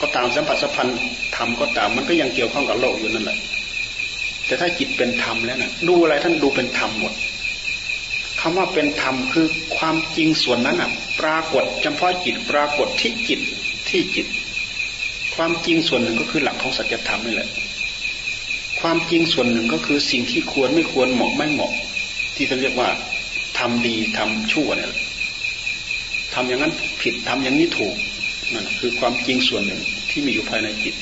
[0.00, 0.98] ก็ตามสัมผัสสัมพันธ์
[1.36, 3.38] ธรรมก็ตาม มันก็ยังเกี่ยวข้องกับโลกอยู่นั่นแหละ
[4.46, 7.12] แต่ถ้าจิตเป็นธรรมแล้วนะดูอะไรท่านดูเป็นธรรมหมด
[8.40, 9.46] คำว่าเป็นธรรมคือ
[9.76, 10.90] ความจริงส่วนนั้นอะ
[11.20, 13.40] ปรากฏเฉพาะจิตปรากฏที่จิต
[13.88, 14.26] ที่จิต
[15.38, 17.48] ความจริงส่วนหนึ่งก็คือหลักของสัจธรรมนี่แหละ
[18.80, 21.72] ความจริงส่วนหนึ่งก็คือสิ่งที่ควรไม่ควรเหมาะไม่เหมาะ
[22.36, 22.88] ที่จะเรียกว่า
[23.58, 24.90] ทำดีทำชั่วเนี่ย
[26.34, 26.72] ทำอย่างนั้น
[27.02, 27.94] ผิดทำอย่างนี้ถูก
[28.54, 29.80] นั่นคือความจริงส่วนหนึ่ง
[30.10, 30.94] ที่มีอยู่ภายในจิต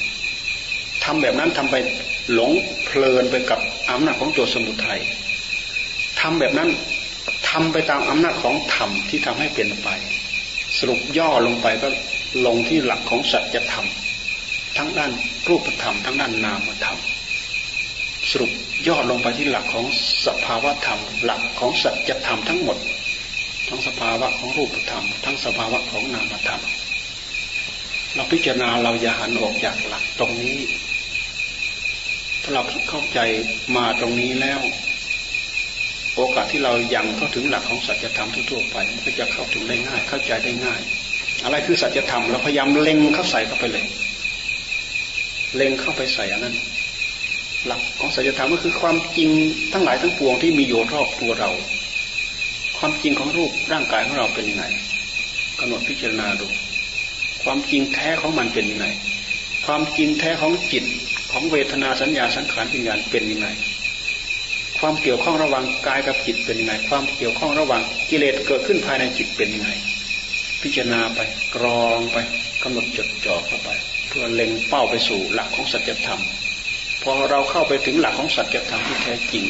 [1.05, 1.77] ทำแบบนั้นทำไป
[2.33, 2.53] หลง
[2.85, 3.61] เพลินไปกับ
[3.91, 5.01] อำนาจของตัวสมุทัย
[6.21, 6.71] ทำแบบนั้น
[7.51, 9.89] ทำไปตามอำนาจของธรรมที่ทำให้เป็นไป
[10.79, 11.89] สรุปย่อลงไปก็
[12.47, 13.87] ลงที่หลักของสัจธรรม
[14.79, 15.13] ทั้งด้าน
[15.49, 16.99] รูปธรรม ทั้งด้านนามธรรม
[18.31, 18.51] สรุป
[18.89, 19.87] ย่อลงไปที่หลักของ
[20.27, 22.79] สภาวะธรรม หลักของสัจธรรมทั้งหมด
[23.69, 26.63] ทั้งสภาวะของรูปธรรม ทั้งสภาวะของนามธรรม
[28.15, 30.59] เราพิจารณาเราอย่าหันออกจากหลักตรงนี้
[32.43, 33.19] ถ้าเราเข้าใจ
[33.77, 34.61] มาตรงนี้แล้ว
[36.17, 40.81] โอกาสที่เรายังเข้าถึงหลักของสัจธรรมทั่วๆไปมันก็จะเข้าถึงได้ง่าย เข้าใจได้ง่าย
[41.45, 43.87] อะไรคือสัจธรรมเราพยายามเล็งเข้าใส่เข้าไปเลย
[45.57, 46.57] เล็งเข้าไปใส่อันนั้น
[47.67, 49.31] หลักของสัจธรรมก็คือความจริง
[49.73, 51.51] ทั้งหลายทั้งปวงที่มีอยู่รอบตัวเรา
[52.79, 54.65] ความจริงของรูปร่างกายของเราเป็นยังไง
[55.61, 56.47] กำหนดพิจารณาดู
[57.43, 58.87] ความจริงแท้ของมันเป็นยังไง
[59.67, 60.85] ความจริงแท้ของจิต
[61.33, 63.49] ของเวทนาสัญญาสังขารวิญญาณเป็นยังไง
[64.79, 69.71] ความเกี่ยวข้องระหว่างกายกับจิตเป็นยังไง ความเกี่ยวข้องระหว่างกิเลสเกิดขึ้นภายในจิตเป็นยังไง
[70.63, 71.21] พิจารณาไป
[71.55, 72.17] กรองไป
[72.63, 73.71] กำหนดจดจ่อเข้าไป
[74.17, 76.21] พื่อเล็งเป้าไปสู่หลักของสัจธรรม
[77.03, 79.45] พอเราเข้าไปถึงหลักของสัจธรรมที่แท้จริง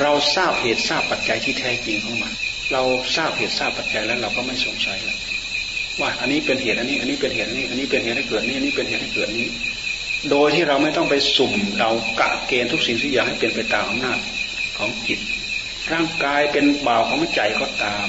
[0.00, 2.32] เราทราบเหตุทราบปัจจัยที่แท้จริงของมัน
[2.72, 2.82] เรา
[3.16, 5.18] ทราบเหตุทราบปัจจัยแล้วเราก็ไม่สงสัยแล้ว
[6.00, 9.48] ว่าอันนี้เป็นเหตุอันนี้ อันนี้เป็นเหตุนนี้ อันนี้เป็นเหตุให้เกิดนี้อันนี้เป็นเหตุให้เกิดนี้
[10.30, 14.18] โดยที่เราไม่ต้องไปสุ่มเรากะเกณฑ์ทุกสิ่งทุกอย่างให้เป็นไปตามอำนาจ
[14.78, 15.20] ของจิต
[15.92, 18.06] ร่างกายเป็นบ่าวของใจก็ตาม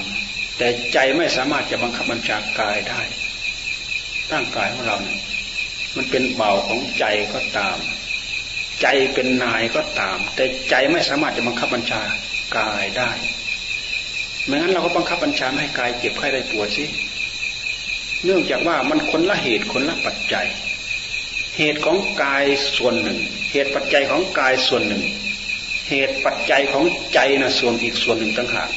[0.57, 3.01] แต่ใจไม่สามารถจะบังคับบัญชากายได้
[4.33, 5.19] ร่างกายของเราเนี่ย
[5.95, 7.77] มันเป็นเบาของใจก็ตาม
[8.81, 12.01] ใจเป็นนายก็ตาม แต่ใจไม่สามารถจะบังคับบัญชา
[12.57, 13.11] กายได้
[14.45, 16.85] ไม่งั้นเราก็บังคับบัญชาไม่ให้กายเจ็บไข้ได้ปวดสิ
[18.23, 20.47] เนื่องจากว่ามันคนละเหตุคนละปัจจัย
[21.57, 22.45] เหตุของกาย
[22.77, 23.19] ส่วนหนึ่ง
[23.51, 25.03] เหตุปัจจัยของกายส่วนหนึ่ง
[25.89, 28.69] เหตุปัจจัยของใจนะส่วนอีกส่วนหนึ่งต่างหาก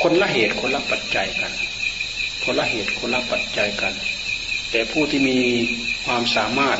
[0.00, 1.52] คนละเหตุคนละปัจจัยกัน
[2.44, 3.94] คนละเหตุคนละปัจจัยกัน
[4.76, 5.38] แต่ผู้ที่มี
[6.04, 6.78] ความสามารถ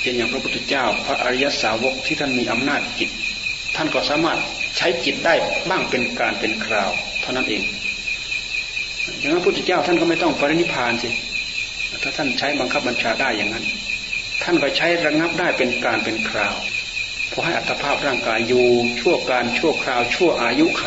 [0.00, 3.10] เช่นอย่างพระพุทธเจ้า พระอริยสาวกที่ท่านมีอำนาจจิต
[3.76, 4.38] ท่านก็สามารถ
[4.76, 5.34] ใช้จิตได้
[5.70, 6.90] บ้างเป็นการเป็นคราว
[7.22, 7.62] เท่านั้นเอง
[9.18, 11.10] อย่างนั้นพระพุทธเจ้าท่านก็ไม่ต้องปรินิพานสิ
[12.02, 13.64] ถ้าท่านใช้บังคับบัญชาได้อย่างนั้น
[14.42, 16.56] ท่านก็ใช้ระงับได้เป็นการเป็นคราว
[17.32, 18.66] พอให้อัตภาพร่างกายอยู่
[19.00, 20.84] ชั่วการชั่วคราวชั่วอายุไข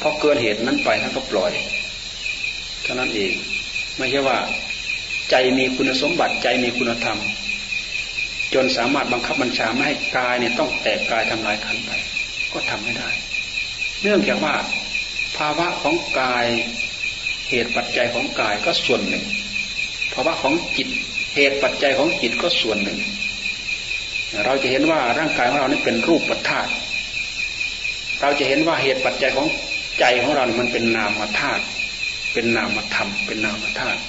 [0.00, 1.52] พอเกินเหตุนั้นไปท่านก็ปล่อย
[2.82, 3.32] เท่านั้นเอง
[3.98, 4.38] ไม่ใช่ว่า
[5.30, 7.18] ใจมีคุณสมบัติใจมีคุณธรรม
[8.54, 11.90] จนสามารถบังคับบัญชาไม่ให้กายเนี่ยต้องแตกกายทำลายขันไป
[12.52, 13.08] ก็ทำไม่ได้
[14.02, 14.54] เนื่องจากว่า
[15.36, 16.46] ภาวะของกาย
[17.50, 19.24] เหตุปัจจัยของกายก็ส่วนหนึ่ง
[20.12, 20.88] ภาวะของจิต
[21.34, 22.98] เหตุปัจจัยของจิตก็ส่วนหนึ่ง
[24.44, 26.70] เราจะเห็นว่าร่างกายของเรานี่เป็นรูปธาตุ
[28.20, 29.46] เราจะเห็นว่าเหตุปัจจัยของ
[30.00, 31.62] ใจของเรา มันเป็นนามธาตุ
[32.32, 34.00] เป็นนามธรรม เป็นนามธาตุ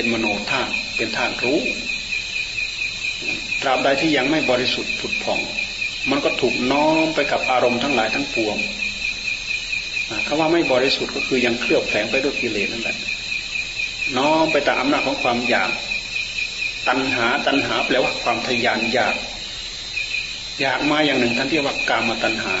[0.00, 1.60] เป็นมโนธาตุเป็นธาตุรู้
[3.62, 5.40] ตราบใดที่ยังไม่บริสุทธิ์ผุดผ่อง
[6.10, 8.56] มันก็ถูกน้อมไปกับอารมณ์ทั้งหลายทั้งปวง
[10.26, 12.96] คำว่าไม่บริสุทธิ์ก็คือยังเคลือบแฝงไปด้วยกิเลสนั่นแหละ
[14.18, 15.70] น้อมไปตามอำนาจของความอยาก
[16.88, 19.16] ตัณหาตัณหาแปลว่าความทยานอยาก
[20.60, 22.54] อยากมาอย่างหนึ่งท่านเรียกว่ากามตัณหา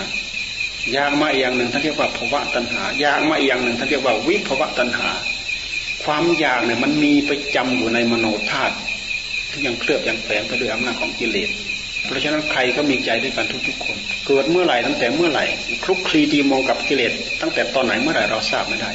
[0.92, 5.10] อยากมาอย่างหนึ่งท่านเรียกว่าภวะตัณหา อยากมาอย่างหนึ่งท่านเรียกว่าวิภวะตัณหา
[6.04, 8.74] ความอยากเนี่ยมันมีประจำอยู่ในมโนธาตุ
[9.50, 11.50] ที่ยังเคลือบยังแฝงไปด้วยอำนาจของกิเลส
[12.06, 13.96] เพราะฉะนั้นใครก็มีใจด้วยกันทุกๆคน
[14.26, 15.44] เกิดเมื่อไหร่ตั้งแต่เมื่อไหร่
[15.84, 18.90] คลุกคลีตีมองกับกิเลส ตั้งแต่ตอนไหนเมื่อไหร่เราทราบไม่ได้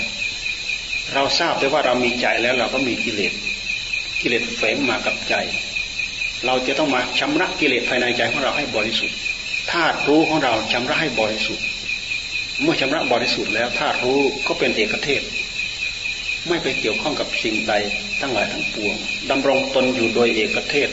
[1.13, 3.33] เราทราบได้ว่าเรามีใจแล้วเราก็มีกิเลส
[4.21, 5.35] กิเลสแฝงมากับใจ
[6.45, 9.17] เราจะต้องมาชำระกิเลสภายในใจของเราให้บริสุทธิ์
[9.71, 11.65] ธาตุรู้ของเราชำระให้บริสุทธิ์
[12.61, 15.21] เมื่อชำระบริสุทธิ์แล้วธาตุรู้ก็เป็นเอกเทศ
[16.47, 17.73] ไม่ไปเกี่ยวข้องกับสิ่งใด
[18.21, 18.95] ทั้งหลายทั้งปวง
[19.31, 20.89] ดำรงตนอยู่โดยเอกเทศ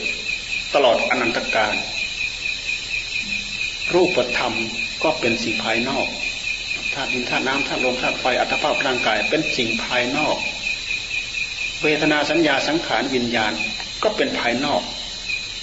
[0.74, 1.74] ตลอดอนันตกาล
[3.94, 4.54] รูปธรรม
[5.02, 6.06] ก็เป็นสิ่งภายนอก
[6.94, 10.36] ธาตุดินธาตุน้ำธาตุลมธาตุไฟอัตภาพร่างกายเป็นสิ่งภายนอก
[11.82, 13.52] เวทนาสัญญาสังขารวิญญาณ
[14.02, 14.82] ก็เป็นภายนอก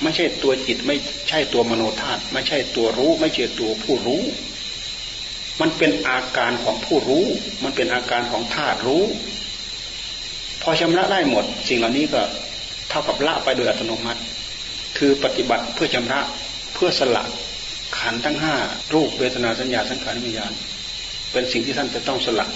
[0.03, 0.95] ไม่ใช่ตัวจิตไม่
[1.29, 4.23] ใช่ตัวมโนธาตุไม่ใช่ตัวรู้ ไม่ใช่ตัวผู้รู้
[5.61, 7.25] มันเป็นอาการของผู้รู้
[7.63, 9.03] มันเป็นอาการของธาตุรู้
[10.69, 12.21] อชำระได้หมด สิ่งเหล่านี้ก็
[12.89, 14.21] เท่ากับละไปโดยอัตโนมัติ
[14.97, 16.19] คือปฏิบัติเพื่อชำระ
[16.73, 17.23] เพื่อสละ
[17.99, 18.55] ขันทั้งห้า
[18.93, 20.53] รูปเวทนาสัญญาสังขารวิญญาณ
[21.31, 22.47] เป็นสิ่งที่ท่านจะต้องสละ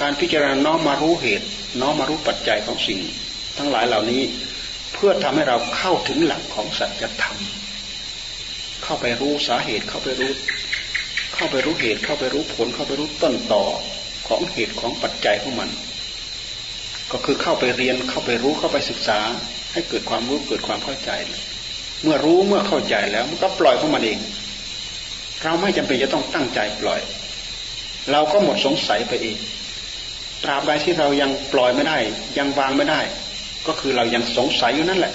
[0.00, 1.46] การพิจารณาน้อมมารู้เหตุ
[1.80, 3.00] น้อมมารู้ปัจจัยของสิ่ง
[3.58, 4.22] ทั้งหลายเหล่านี้
[4.92, 7.38] เพื่อทำให้เราเข้าถึงหลักของสัจธรรม
[8.84, 10.32] เข้าไปรู้สาเหตุเข้าไปรู้
[11.34, 13.64] เข้าไปรู้เหตุเข้าไปรู้ผลเข้าไปรู้ต้นต่อ
[14.28, 15.70] ของเหตุของปัจจัยของมัน
[17.12, 19.18] ก็คือเข้าไปเรียนเข้าไปรู้เข้าไปศึกษา
[19.72, 21.10] ให้เกิดความรู้เกิดความเข้าใจ
[22.02, 24.18] เมื่อรู้เมื่อเข้าใจแล้วมันก็ปล่อยของมันเอง
[25.42, 27.00] เราไม่จำเป็นจะต้องตั้งใจปล่อย
[28.10, 29.36] เราก็หมดสงสัยไปเอง
[30.44, 31.98] ตราบใดที่เรายังปล่อยไม่ได้
[32.38, 33.00] ยังวางไม่ได้
[33.66, 35.14] ก็คือเรายังสงสัยอยู่นั่นแหละ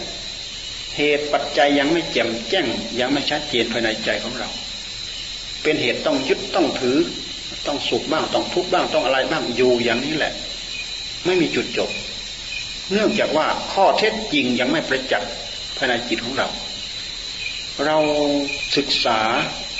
[0.97, 2.65] เหตุปัจจัยยังไม่แจ่มแจ้ง
[2.99, 4.49] ยังไม่ชัดเจนภายในใจของเรา
[5.63, 6.97] เป็นเหตุต้องยึดต้องถือ
[7.67, 10.33] ต้องสุขบ้างต้องทุกข์บ้างต้องอะไรบ้างอยู่อย่างนี้แหละ
[11.25, 11.89] ไม่มีจุดจบ
[12.91, 15.31] เนื่องจากว่าข้อเท็จจริงยังไม่ประจักษ์
[15.77, 16.47] ภายในจิตของเรา
[17.85, 17.97] เรา
[18.77, 19.19] ศึกษา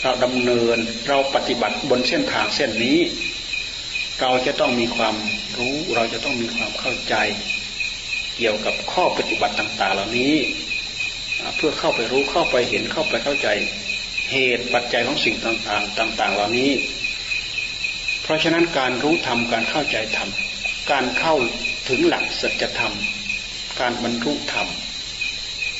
[0.03, 0.77] เราดำเนิน
[1.07, 2.99] เราปฏิบัติบนเส้นทางเส้นนี้
[4.21, 5.15] เราจะต้องมีความ
[5.57, 7.15] รู้เราจะต้องมีความเข้าใจ
[8.37, 10.35] เกี่ยวกับข้อปฏิบัติต่าง ๆ เหล่านี้
[11.55, 13.47] เพื่อเข้าไปรู้เข้าไปเห็นเข้าไปเข้าใจ
[14.31, 16.71] เหตุปัจจัยของสิ่งต่างๆ ต่าง ๆ เหล่านี้
[18.23, 20.29] เพราะฉะนั้นการรู้ธรรมการเข้าใจธรรม
[20.91, 21.35] การเข้า
[21.89, 22.95] ถึงหลักสัจธรรม
[23.79, 24.67] การบรรลุธรรม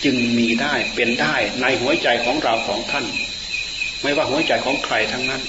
[0.03, 3.05] จึงมีได้เป็นได้ในหัวใจของเราของท่าน
[4.01, 5.41] ไม่ว่าหัวใจของใครทั้งนั้น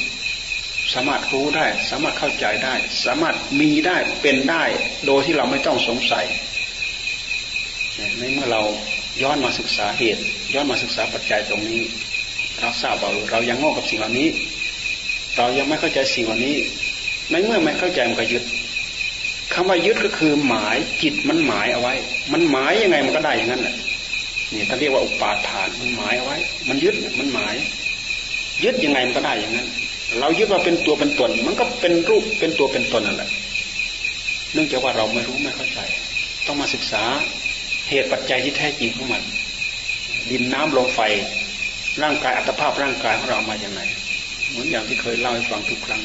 [0.92, 4.64] สามารถรู้ได้ สามารถเข้าใจได้ สามารถมีได้เป็นได้
[5.06, 6.26] โดยที่เราไม่ต้องสงสัย
[8.18, 8.62] ในเมื่อเรา
[9.22, 10.22] ย้อนมาศึกษาเหตุ
[10.54, 11.82] ย้อนมาศึกษาปัจจัยตรงนี้
[12.60, 14.28] เราทราบว่าเรายังง่กับสิ่งเหล่านี้
[15.36, 16.56] เรายังไม่เข้าใจสิ่งเหล่านี้
[17.30, 18.44] ในเมื่อไม่เข้าใจมันก็ยึด
[19.60, 21.94] คำว่ายึดก็คือหมายจิตมันหมายเอาไว้
[22.32, 23.76] มันหมายยังไงมันก็ได้อย่างนั้นแหละ
[24.54, 26.36] นี่ท่านเรียกว่าอุปาทานมันหมายเอาไว้
[26.68, 27.54] มันยึดมันหมาย
[28.64, 29.68] ยึดยังไงมันก็ได้อย่างนั้น
[30.20, 33.30] เรายึดว่าเป็นตัวเป็นตน มันก็เป็นรูปเป็นตัวเป็นตนนั่นแหละ
[34.52, 35.78] เนื่องจากว่าเราไม่รู้ไม่เข้าใจ
[36.46, 37.02] ต้องมาศึกษา
[37.88, 39.22] เหตุปัจจัยที่แท้จริงของมัน
[40.30, 41.00] ดินน้ำลมไฟ
[42.02, 43.80] ร่างกายอัตภาพร่างกายของเรามาอย่างไร
[44.48, 46.02] เหมือนอย่างที่เคยเล่าให้ฟังทุกครั้ง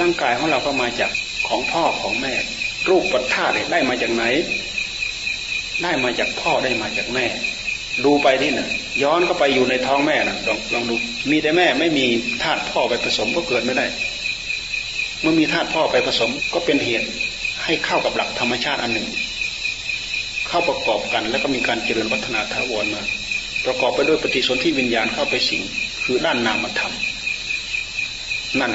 [0.00, 1.10] ร่างกายของเราก็มาจาก
[1.48, 2.34] ของพ่อของแม่
[2.88, 4.24] รูปปัจธาตุได้มาจากไหน
[5.82, 7.26] ได้มาจากพ่อได้มาจากแม่
[8.04, 8.68] ดูไปที่นะ
[9.02, 10.94] ย้อนก็ไปอยู่ในท้องแม่นะลองลองดู
[11.30, 12.06] มีแต่แม่ไม่มี
[12.42, 13.86] ธาตุพ่อไปผสมก็เกิดไม่ได้
[15.20, 17.06] เมื่อมีธาตุพ่อไปผสมก็เป็นเหตุ
[17.64, 19.08] ให้เข้ากับหลักธรรมชาติอันหนึ่ง
[20.48, 23.02] เข้าประกอบกันแล้วก็มีการเจริญวัฒนาทาวรมา
[23.64, 25.62] ประกอบไปด้วยปฏิสนธิวิญญาณเข้าไปสิง
[26.04, 26.94] คือด้านนามธรรม
[28.60, 28.72] นั่น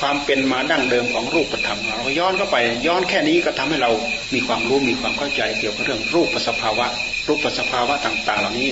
[0.00, 3.90] ความเป็นมาดั้งเดิมของรูปธรรมเราย้อนเข้าไปย้อนแค่นี้ก็ทำให้เรา
[4.34, 6.86] มีความรู้มีความเข้าใจเกี่ยวกับเรื่องรูปสภาวะ
[7.28, 8.70] รูปสภาวะต่าง ๆ เหล่านี้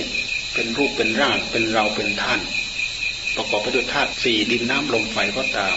[0.53, 2.39] เป็นรูปเป็นร่างเป็นเราเป็นท่าน
[3.35, 5.75] ประกอบไปด้วยธาตุสี่ดินน้ำลมไฟก็ตาม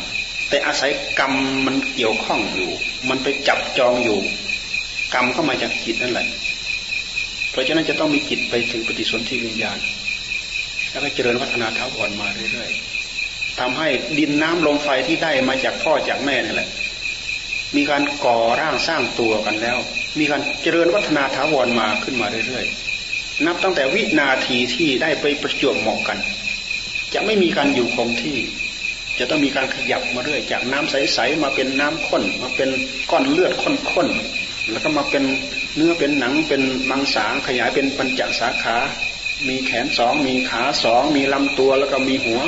[0.48, 1.32] แต่อาศัยกรรม
[1.66, 2.70] มันเกี่ยวข้องอยู่
[3.08, 4.18] มันไปจับจองอยู่
[5.14, 6.28] กรรมก็มาจากจิตนั่นแหละ
[7.50, 9.78] เพราะฉะนั้นจะต้องมีจิตไปถึงปฏิสนธิวิญญาณ
[10.90, 12.97] แล้วก็เจริญวัฒนาเท้าอ่อนมาเรื่อยๆ
[13.60, 13.88] ทำให้
[14.18, 16.68] ดินน้ำลมไฟที่ได้มาจากพ่อจากแม่นี่แหละ
[17.76, 19.78] มีการก่อร่างสร้างตัวกันแล้ว
[20.18, 26.18] มีการเจริญวัฒนาถาวรมาขึ้นมาเรื่อยๆ นับตั้งแต่วินาทีที่ได้ไปประจวบเหมาะกัน
[27.14, 28.38] จะไม่มีการอยู่คงที่
[29.18, 32.70] จะต้องมีการขยับมาเรื่อย จากน้ำใสๆมาเป็นน้ำข้น มาเป็น
[33.10, 35.24] ก้อนเลือดข้นๆ แล้วก็มาเป็น
[35.76, 38.76] เนื้อเป็นหนังเป็นมังสาขยายเป็นปัญจสาขา
[39.48, 42.40] มีแขนสองมีขาสองมีลำตัวแล้วก็มีหัว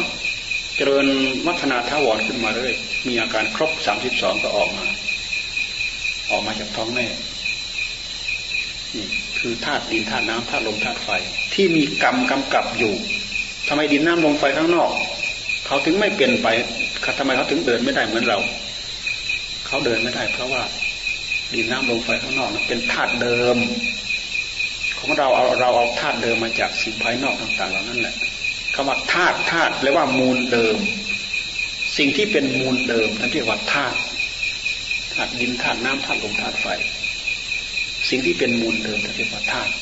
[0.83, 1.09] จริญ
[1.47, 2.75] วัฒนาทาวรขึ้นมาเรื่อย
[3.09, 4.87] มีอาการครบสามสิบสองก็ออกมา
[6.31, 7.07] ออกมาจากท้องแม่
[8.97, 9.07] นี่
[9.39, 11.09] คือธาตุดินธาตุน้ำธาตุลมธาตุไฟ
[11.55, 12.95] ที่มีกรรมกำกับอยู่
[13.69, 14.91] ทำไมดินน้ำลมไฟข้างนอก
[15.67, 16.49] เขาถึงไม่เปลี่ยนไป
[17.19, 18.39] ทำไมเขาถึงเดินไม่ได้เหมือนเรา
[19.67, 20.63] เขาเดินไม่ได้ เพราะว่า
[21.55, 23.57] ดินน้ำลมไฟข้างนอกเป็นธาตุเดิม
[24.99, 28.17] ของเราเอาเราเอาธาตุเดิมมาจากสิ่งภายนอกต่างๆเหล่านั้นแหละ
[28.75, 30.77] คำว่าธาตุธาตุแปลว่ามูลเดิม
[31.97, 33.99] สิ่งที่เป็นมูลเดิมท่านเรียกว่าธาตุ
[35.15, 36.67] ธาตุดินธาตุน้ำธาตุลมธาตุไฟ
[38.09, 39.73] สิ่งที่เป็นมูลเดิมท่านเรียกว่าธาตุ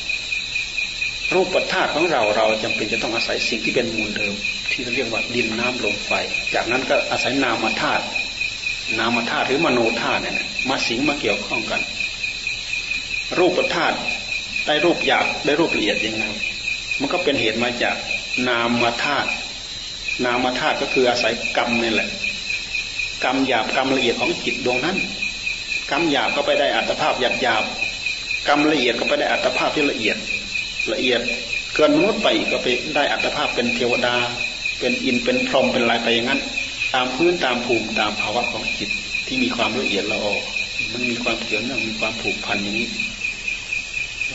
[1.33, 4.33] รูปธาตุของเราเราจำเป็นจะต้องอาศัยสิ่งที่เป็นมูลเดิม
[4.71, 6.11] ที่เรียกว่าดินน้ำลมไฟ
[6.53, 8.03] จากนั้นก็อาศัยนามธาตุ
[8.99, 10.35] นามธาตุหรือมโนธาตุเนี่ย
[10.69, 11.81] มาสิงมาเกี่ยวข้องกัน
[13.39, 13.97] รูปธาตุ
[14.65, 16.25] ได้รูปหยาบได้รูปละเอียดยังไง
[16.99, 17.95] มันก็เป็นเหตุมาจาก
[18.47, 19.29] นามธาตุ
[20.25, 22.09] นามธาตุก็คืออาศัยกรรมนี่แหละ
[23.23, 24.97] กรรมหยาบกรรมละเอียดของจิตดวงนั้น
[25.91, 27.63] กรรมหยาบก็ไปได้อัตภาพหยาบหยาบ
[28.47, 30.17] กรรมละเอียดก็ไปได้อัตภาพที่ละเอียด
[30.93, 31.21] ละเอียด
[31.73, 34.15] เกินมนุษย์ไปก็ไปได้อัตภาพเป็นเทวดา
[34.79, 36.41] เป็นอินเป็นพรหมเป็นลายไปอย่างนั้น
[36.93, 38.89] ตามพื้นตามภูมิตามภาวะของจิต
[39.27, 40.35] ที่มีความละเอียดละออ
[40.93, 42.87] มันมีความเกี่ยวเนื่องมีความผูกพันอย่างนี้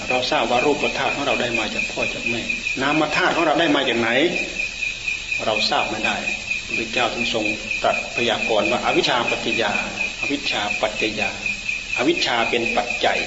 [0.09, 2.43] เราทราบว่ารูปธาตุของเราได้มาจากพ่อจากแม่
[2.83, 4.11] นามธาตุของเราได้มาจากไหน
[5.45, 6.17] เราทราบไม่ได้
[6.77, 7.45] พระเจ้าถึงทรง
[7.83, 9.73] ตรัสพยากรณ์ว่าอาวิชชาปัจจยา
[10.21, 11.31] อาวิชชาปัจจยา
[11.97, 13.19] อาวิชชาเป็นปัจจัย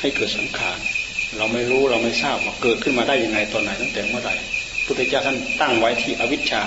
[0.00, 0.78] ให้เกิดสังขาร
[1.36, 4.34] เราไม่รู้เราไม่ทราบว่าเกิดขึ้นมาได้ยังไงตอนไหนตั้งแต่เมื่อไหร่
[4.86, 6.62] พุทธเจ้าท่านตั้งไว้ที่อวิชชา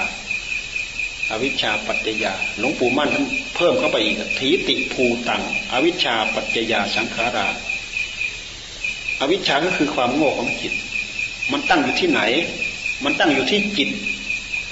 [1.32, 3.26] อาวิชชาปัจจยาหลวงปู่มั่นท่าน
[3.56, 5.42] เพิ่มเข้าไปอีกทีติภูตัง
[5.74, 7.48] อวิชชาปัจจยาสังขารา
[9.22, 10.74] อวิชชาก็คือความโง่ของจิต
[11.52, 12.22] มันตั้งอยู่ที่ไหน
[13.04, 13.90] มันตั้งอยู่ที่จิต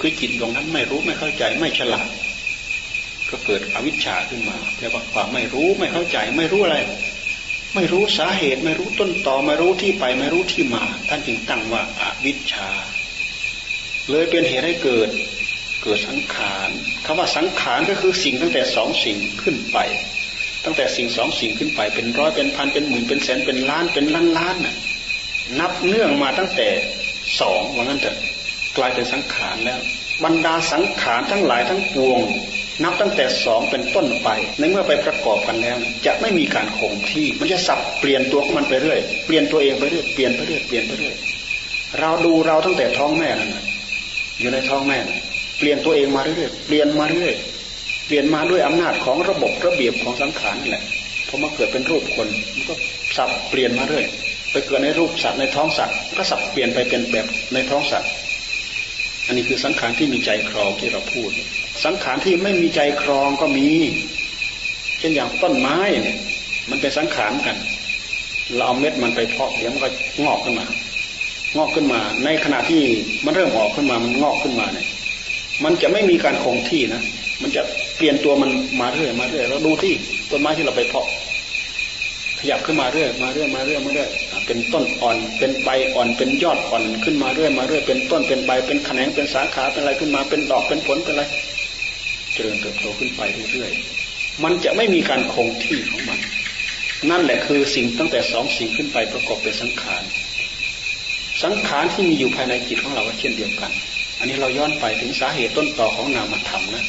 [0.00, 2.08] คือจิตดวงนั้นไม่รู้ไม่เข้าใจไม่ฉลาด
[3.30, 6.78] ก็เกิดอวิชชาขึ้นมาเรียกว่าความไม่รู้ไม่เข้าใจ ไม่รู้อะไร
[7.74, 12.70] ไม่รู้สาเหตุ ไม่รู้ต้นตอไม่รู้ที่ไปไม่รู้ที่มา ท่านจึงตั้งว่าอาวิชชา
[14.10, 15.08] เลยเป็นเหตุให้เกิด
[15.82, 16.68] เกิดสังขาร
[17.04, 19.78] คำว่าสังขารก็คือสิ่งตั้งแต่สองสิ่งขึ้นไป
[20.64, 24.76] ตั้งแต่สิ่งสองสิ่งขึ้นไปเป็นร้อยเป็นพันเป็นหมื่นเป็นแสนเป็นล้านเป็นล้านล้านน่ะ
[25.60, 26.68] นับเนื่องมาตั้งแต่
[27.40, 28.16] สองว่างั้นเถอะ
[28.76, 29.80] กลายเป็นสังขารแล้ว
[30.24, 32.20] บรรดาสังขารทั้งหลายทั้งปวง
[32.82, 41.14] นับตั้งแต่สองเป็นต้นไป ในเมื่อไปประกอบกันแล้ว จะไม่มีการคงที่ มันจะสับเปลี่ยนตัวของมันไปเรื่อยเปลี่ยนตัวเองไปเรื่อยเปลี่ยนไปเรื่อยเปลี่ยนไปเรื่อย
[42.00, 43.50] เราดูเราตั้งแต่ท้องแม่นั่น
[44.40, 44.98] อยู่ในท้องแม่
[45.58, 47.34] เปลี่ยนตัวเองมาเรื่อยเปลี่ยนมาเรื่อย
[48.06, 50.84] เปลี่ยนมาด้วยอำนาจของระบบระเบียบของสังขารนี่แหละ
[51.28, 52.74] พอมาเกิดเป็นรูปคนมันก็
[53.16, 54.04] สับเปลี่ยนมาเรื่อย
[54.50, 58.10] ไปเกิดในรูปสัตว์ในท้องสัตว์ก็สับเปลี่ยนไปเป็นแบบในท้องสัตว์
[59.26, 61.30] อันนี้คือสังขารที่มีใจครองที่เราพูด
[61.84, 63.68] สังขารที่ไม่มีใจครองก็มี
[64.98, 66.18] เช่นอย่างต้นไม้เนี่ย
[66.70, 67.56] มันเป็นสังขารกัน
[68.56, 69.88] เราเอาเม็ดมันไปเพาะเดี๋ยวมันก็
[70.24, 70.66] งอกขึ้นมา
[71.56, 72.82] งอกขึ้นมา ในขณะที่
[73.24, 74.86] มันเริ่มออกขึ้นมามันงอกขึ้นมาเนี่ย
[75.64, 77.02] มันจะไม่มีการคงที่นะ
[77.42, 77.62] มันจะ
[77.96, 79.94] เปลี่ยนตัวมันมาเรื่อยมาเรื่อยเราดูที่
[80.30, 81.06] ต้นไม้ที่เราไปเพาะ
[82.38, 84.08] ขยับขึ้นมาเรื่อยมาเรื่อยมาเรื่อยมาเรื่อย
[84.46, 91.24] เป็นต้นอ่อน เป็นใบอ่อนเป็นยอดอ่อนขึ้นมาเรื่อยมาเรื่อยเป็นต้นเป็นใบเป็นแขนงเป็นสาขาเป็นอะไรขึ้นมาเป็นดอกเป็นผลเป็นอะไร
[92.32, 93.20] เจริญเติบโตขึ้นไป
[93.52, 96.18] เรื่อยๆมันจะไม่มีการคงที่ของมัน
[97.10, 100.02] นั่นแหละคือสิ่งตั้งแต่สองสิ่งขึ้นไปประกอบเป็นสังขาร
[101.42, 103.70] สังขารที่มีอยู่ภายในจิตของเราเช่นเดียวกัน
[104.18, 106.84] อันนี้เราย้อนไปถึงสาเหตุต้นต่อของนามธรรมนะ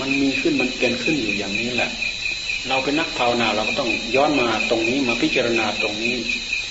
[0.00, 1.90] มันมีขึ้นมันเป็นขึ้นอยู่อย่างนี้แหละ
[2.68, 6.16] เราเป็นนักภาวนาเราก็ต้องย้อนมาตรงนี้มาพิจารณาตรงนี้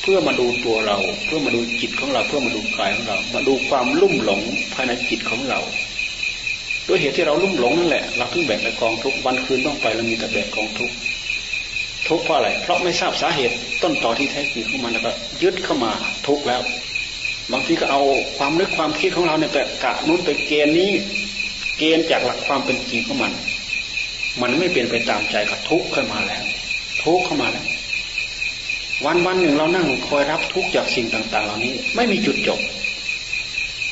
[0.02, 4.42] เพื่อมาดูตัวเรา เพื่อมาดูจิตของเรา เพื่อมาดูกายของเรา มาดูความลุ่มหลง
[4.74, 5.60] ภายในจิตของเรา
[6.88, 10.92] ด้วยเหตุที่เราลุ่มหลงนั่นแหละเราถึงแบกไปกองทุกวันคืนต้องไปเรามีแต่แบกกองทุก
[12.08, 15.12] ทุกเพราะอะไร เพราะไม่ทราบสาเหตุต้นต่อที่แท้จริงของมันแล้วก็
[15.44, 15.92] ยึดเข้ามา
[16.28, 16.62] ทุกแล้ว
[17.52, 18.02] บางทีก็เอา
[18.38, 20.92] ความนึกความคิดของเราเนี่ยไปกะนู้นไปเกณฑ์นี้
[21.78, 23.34] เกณฑ์จากหลักความเป็นจริงของมัน
[24.42, 26.44] มันไม่เป็นไปตามใจก็ทุกข์ขึ้นมาแล้ว
[27.04, 27.66] ทุกข์เข้ามาแล้ว
[29.06, 32.60] วันวันหนึ่งเรานั่งคอยรับทุกข์จากสิ่งต่าง ๆ เหล่านี้ ไม่มีจุดจบ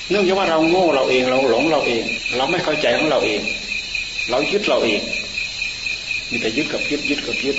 [0.10, 2.04] เนื่องจากว่าเราโง่เราเองเราหลงเราเอง
[2.38, 3.42] เราไม่เข้าใจของเราเอง
[4.30, 5.02] เรายึดเราเอง
[6.30, 7.58] มีแต่ยึดกับยึดยึดกับยึด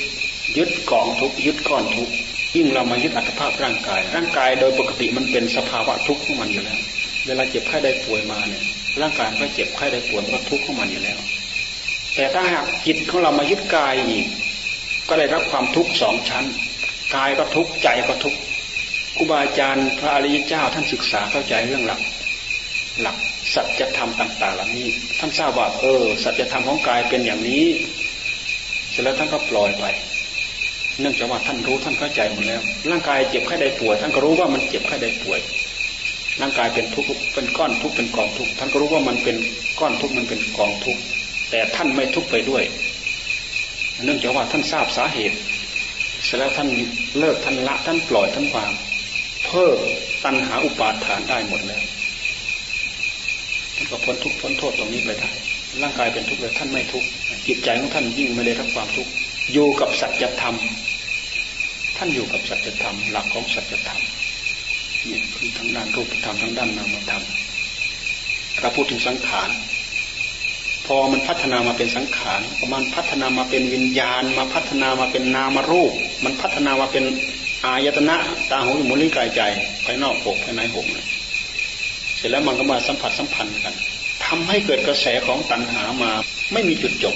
[0.57, 2.09] ยึดกองทุกยึดก้อนทุก
[2.57, 6.81] ยิ่งเรามายึดอัตภาพร่างกาย ร่างกายโดยปกติมันเป็นสภาวะทุกข์ของมันอยู่แล้ว
[7.27, 8.62] เวลาเจ็บไข้ได้ป่วยมาเนี่ย
[9.01, 11.18] ร่างกายก็เจ็บไข้ได้ป่วยก็ทุกข์ของมันอยู่แล้ว
[12.14, 14.26] แต่ถ้าหากจิตของเรามายึดกายอีก
[15.09, 16.44] ก็ได้รับความทุกข์สองชั้น
[17.16, 18.38] กายก็ทุกข์ใจก็ทุกข์
[19.16, 22.01] ครูบาอาจารย์พระอริยเจ้าท่านศึกษาเข้าใจเรื่องหลัก
[23.01, 23.16] หลัก
[23.55, 24.88] สัจธรรมต่าง ๆ เหล่านี้
[25.18, 27.64] ท่านทราบว่าเออสัจธรรมของกายเป็นอย่างนี้
[28.90, 29.84] เสร็จแล้วท่านก็ปล่อยไป
[31.01, 35.40] เนื่องจากว่าท่านรู้ท่านเข้าใจหมดแล้ว ร่างกายเจ็บไข้ได้ป่วยท่านก็รู้ว่ามันเจ็บไข้ได้ป่วย
[36.41, 39.37] ร่างกายเป็นทุกข์เป็นก้อนทุกข์เป็นกองทุกข์ท่านก็รู้ว่ามันเป็น
[39.80, 41.01] ก้อนทุกข์มันเป็นกองทุกข์
[41.51, 42.64] แต่ท่านไม่ทุกข์ไปด้วย
[44.05, 45.37] เนื่องจากว่าท่านทราบสาเหตุ
[46.24, 46.68] เสร็จแล้วท่าน
[47.18, 48.72] เลิกท่านละท่านปล่อยท่านวาง
[49.47, 49.78] เพิ่ม
[50.24, 51.82] ตัณหาอุปาทานได้หมดแล้ว
[53.76, 55.30] ท่านก็พ้นทุกข์พ้นโทษตรงนี้ไปได้
[55.82, 57.09] ร่างกายเป็นทุกข์เลยท่านไม่ทุกข์
[57.47, 59.11] จิตใจของท่านยิ่งไม่ได้รับความทุกข์
[59.53, 60.57] อยู่กับสัจธรรม
[61.97, 64.03] ท่านอยู่กับสัจธรรม หลักของสัจธรรม
[65.11, 67.24] นี่คือทั้งด้านรูปธรรมทั้งด้านนามธรรม
[68.61, 69.48] เราพูดถึงสังขาร
[70.86, 72.40] พอมันพัฒนามาเป็นสังขาร
[72.72, 75.92] มันพัฒนามาเป็นวิญญาณ มาพัฒนามาเป็นนามรูป
[76.24, 77.04] มันพัฒนามาเป็น
[77.64, 78.16] อายตนะ
[78.50, 79.40] ตาหูจมูกลิ้นกายใจ
[79.84, 80.86] ภายนอกหกภายในหก
[82.16, 83.74] เสร็จแล้วมันก็มาสัมผัสสัมพันธ์กัน
[84.26, 86.12] ทำให้เกิดกระแสของตัณหามา
[86.52, 87.14] ไม่มีจุดจบ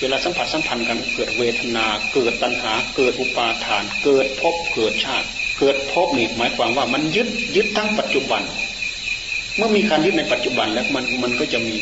[0.00, 5.28] เวลาสัมผัสสัมพันธ์กันเกิดเวทนา เกิดตัณหา เกิดอุปาทาน เกิดภพเกิดชาติ
[5.58, 8.42] เกิดภพนี่หมายความว่ามันยึดยึดทั้งปัจจุบัน
[9.56, 11.76] เมื่อมีการยึดในปัจจุบันแล้วมันมันก็จะมี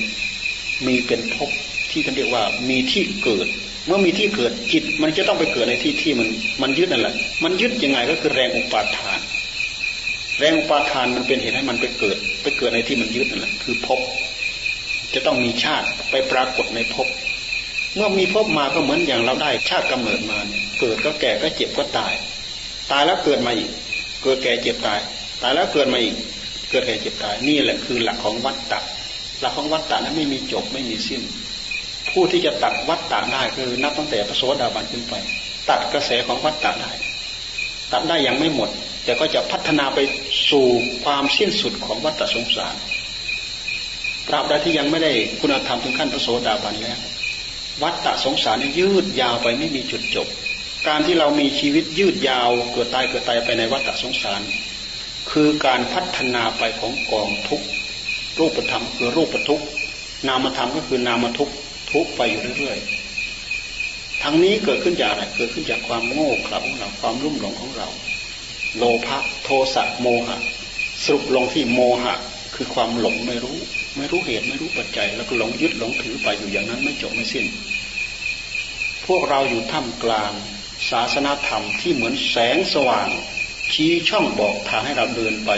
[0.86, 1.50] มีเป็นภพ
[1.90, 3.46] ที่เขาเรียกว่ามีที่เกิด
[3.86, 6.28] เมื่อมีที่เกิดจิต มันจะต้องไปเกิดในที่ที่มัน
[6.62, 7.14] มันยึดนั่นแหละ
[7.44, 9.20] มันยึดยังไงก็คือแรงอุปาทาน
[10.38, 14.00] แรงอุปาทานมันเป็นเหตุให้มันไปเกิด ไปเกิดในที่มันยึดนั่นแหละคือภพ
[15.14, 17.08] จะต้องมีชาติไปปรากฏในภพ
[17.94, 22.12] เมื่อมีภพมาก็เหมือนอย่างเราได้ชาติกำเนิดมาเนี่ยเกิดก็แก่ก็เจ็บก็ตาย
[22.90, 23.70] ตายแล้วเกิดมาอีก
[24.22, 25.00] เกิดแก่เจ็บตาย
[25.42, 26.14] ตายแล้วเกิดมาอีก
[26.70, 28.80] เกิดแก่เจ็บตาย นี่แหละคือหลักของวัฏฏะ
[29.40, 31.22] หลักของวัฏฏะนั้นไม่มีจบไม่มีสิ้น
[32.12, 35.14] ผู้ที่จะตัดวัฏฏะได้คือนับตั้งแต่พระโสดาบันขึ้นไป
[35.68, 36.92] ตัดกระแสของวัฏฏะได้
[37.92, 38.70] ตัดได้ยังไม่หมด
[39.04, 39.98] แต่ก็จะพัฒนาไป
[40.50, 40.66] สู่
[41.04, 42.74] ความสิ้นสุดของวัฏฏะสงสาร
[44.28, 46.98] ตราบใดที่ยังไม่ได้คุณธรรมถึงขั้นพระโสดาบันแล้ว
[47.82, 50.28] วัฏฏะสงสารยืดยาวไปไม่มีจุดจบ
[50.88, 54.42] การที่เรามีชีวิตยืดยาวเกิดตายเกิดตายไปในวัฏสงสาร
[55.30, 57.62] คือการพัฒนาไปของกองทุก
[58.38, 59.62] รูปธรรมคือรูปทุก
[60.28, 61.50] นามธรรมก็คือนามทุก
[61.92, 67.88] ทุกไปอยู่เรื่อยๆทั้งนี้เกิดขึ้นจากอะไรเกิดขึ้นจากความโง่เขลาของเราความรุ่มหลงของเรา
[68.76, 70.38] โลภะโทสะโมหะ
[71.04, 72.14] สรุปลงที่โมหะ
[72.54, 73.56] คือความหลงไม่รู้
[73.96, 77.46] ไม่รู้เหตุไม่รู้ปัจจัย แล้วก็หลงยึดหลงถือไปอยู่อย่างนั้นไม่จบไม่สิ้น
[79.06, 80.32] พวกเราอยู่ท่ามกลาง
[80.90, 83.08] ศาสนาธรรมที่เหมือนแสงสว่าง
[83.72, 85.50] ชี้ช่องบอกทางให้เราเดินไป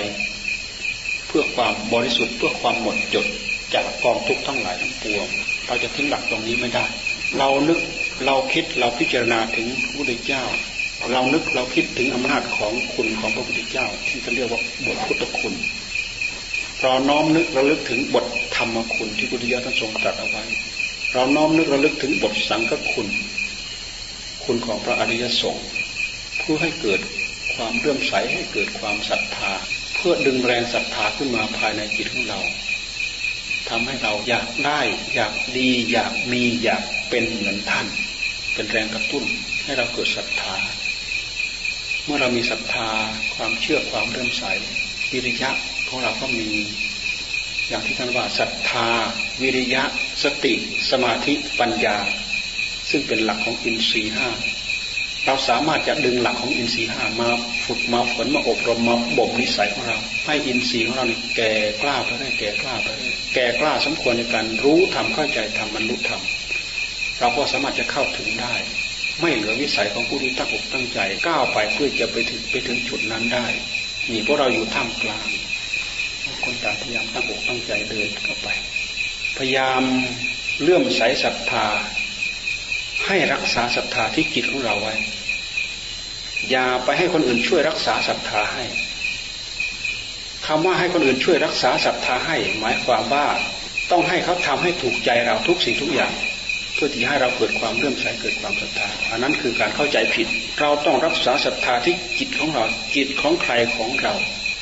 [1.26, 3.26] เพื่อความบริสุทธิ์เพื่อความหมดจด
[3.74, 5.26] จากกองทุกข์ทั้งหลายทั้งปวง
[5.66, 6.84] เราจะทิ้งหลักตรงนี้ไม่ได้
[7.38, 7.78] เรานึก
[8.26, 10.44] เราคิดเราพิจารณาถึงพระพุทธเจ้า
[11.12, 15.54] เรานึกเราคิดถึงอำนาจของคุณของพระพุทธเจ้า ที่จะเรียกว่าบทพุทธคุณ
[16.82, 20.42] เราน้อมนึกระลึกถึงบทธรรมคุณที่พุทธเจ้าท่านทรงตรัสเอาไว้
[21.14, 23.08] เราน้อมนึกระลึกถึงบทสังฆคุณ
[24.51, 25.66] คุณของพระอริยสงฆ์
[26.38, 27.01] เพื่อให้เกิด
[27.55, 29.53] ความเรื่มใสให้เกิดความศรัทธา
[29.96, 32.40] เพื่อดึงแรงศรัทธาขึ้นมาภายในจิตของเรา
[33.68, 34.80] ทำให้เราอยากได้
[35.14, 37.86] อยากดีอยากมีอยากเป็นเหมือนท่าน
[38.55, 39.24] เป็นแรงกระตุ้น
[39.64, 40.57] ให้เราเกิดศรัทธา
[42.05, 42.88] เมื่อเรามีศรัทธา
[43.34, 44.44] ความเชื่อความเริ่มใส
[45.12, 45.51] วิริยะ
[45.88, 46.51] ของเราก็มี
[47.68, 48.88] อย่างที่ท่านว่าศรัทธา
[49.42, 49.82] วิริยะ
[50.22, 50.55] สติ
[50.90, 51.99] สมาธิปัญญา
[52.91, 54.28] ซึ่งเป็นหลักของอินทรีห้า
[55.26, 57.28] เราสามารถจะดึงหลักของอินทรีย์ห้ามา
[57.66, 61.05] ฝึกมาฝนมาอบรมมาบ่มนิสัยของเรา ให้อินทรีย์ของเรา
[61.36, 66.22] แก่กล้าไปได้แก่กล้าไปได้แก่กล้าสมควรในการรู้ทำเข้าใจทำบรรลุธรรม
[67.20, 68.55] เราก็สามารถจะเข้าถึงได้
[69.20, 73.47] ไม่เหลือวิสัยของผู้ที่ตั้งอกตั้งใจก้าวไปเพื่อจะไปถึงไปถึงจุดนั้นได้
[74.11, 75.26] นี่พวกเราอยู่ท่ามกลาง
[76.45, 78.49] คนต่างพยายามตั้งอกตั้งใจเดินเข้าไป
[79.39, 79.82] พยายาม
[80.62, 81.66] เลื่อมใสศรัทธา
[83.09, 84.94] ให้รักษาศรัทธาที่จิตของเราไว้
[86.50, 88.64] อย่าไปให้คนอื่นช่วยรักษาศรัทธาให้
[90.46, 93.26] คำว่าให้คนอื่นช่วยรักษาศรัทธาให้ หมายความว่า
[93.90, 96.12] ต้องให้เขาทำให้ถูกใจเราทุกสิ่งทุกอย่าง
[96.74, 100.26] เพื่อที่ให้เราเกิดความเลื่อมใสเกิดความศรัทธาอันนั้นคือการเข้าใจผิด
[100.61, 102.64] เราต้องรักษาศรัทธาที่จิตของเรา
[102.96, 104.14] จิตของใครของเรา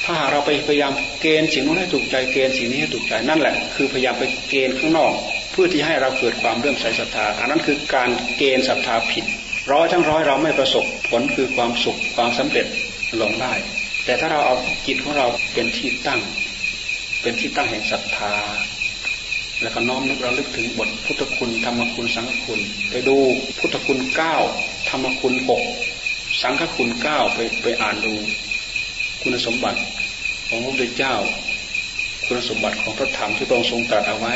[0.04, 5.12] ถ้าเราไปพยายามเกณฑ์สิ่งนู้นให้ถูกใจเกณฑ์สิ่งนี้ให้ถูกใจนั่นแหละ คือพยายามไปเกณฑ์ข้างนอก
[5.56, 9.24] พพื่อที่ให้เราเกิดความเรื่อมใสศรัทธา อันนั้นคือการเกณฑ์ศรัทธาผิด
[9.72, 12.66] ร้อยทั้งร้อยเราไม่ประสบผลคือความสุขความสำเร็จ
[13.20, 13.52] ลงได้
[14.04, 14.54] แต่ถ้าเราเอา
[14.86, 16.20] จิตของเราเป็นที่ตั้ง
[17.22, 18.34] เป็นที่ตั้งแห่งศรัทธา
[19.62, 23.16] แล้วก็น้อมนึกเราลึกถึงบทพุทธคุณธรรมคุณสังฆคุณไปดู
[23.58, 24.36] พุทธคุณเก้า
[24.88, 25.62] ธรรมคุณหก
[26.42, 28.14] สังฆคุณเก้าไปไปอ่านดู
[29.22, 29.80] คุณสมบัติ
[30.48, 31.14] ของพระพุทธเจ้า
[32.26, 34.34] คุณสมบัติของพระธรรมที่พระองค์ทรงตรัสเอาไว้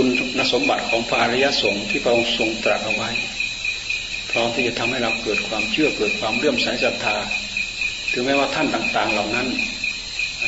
[0.00, 3.10] คุณสมบัติของพระอริยสงฆ์ที่พระองค์ทรงตรัสเอาไว้
[4.30, 7.16] พร้อมที่จะทำให้เราเกิดความเชื่อเกิดความเลื่อมใสศรัทธา
[8.12, 9.46] ถึงแม้ว่าท่านต่างๆ เหล่านั้น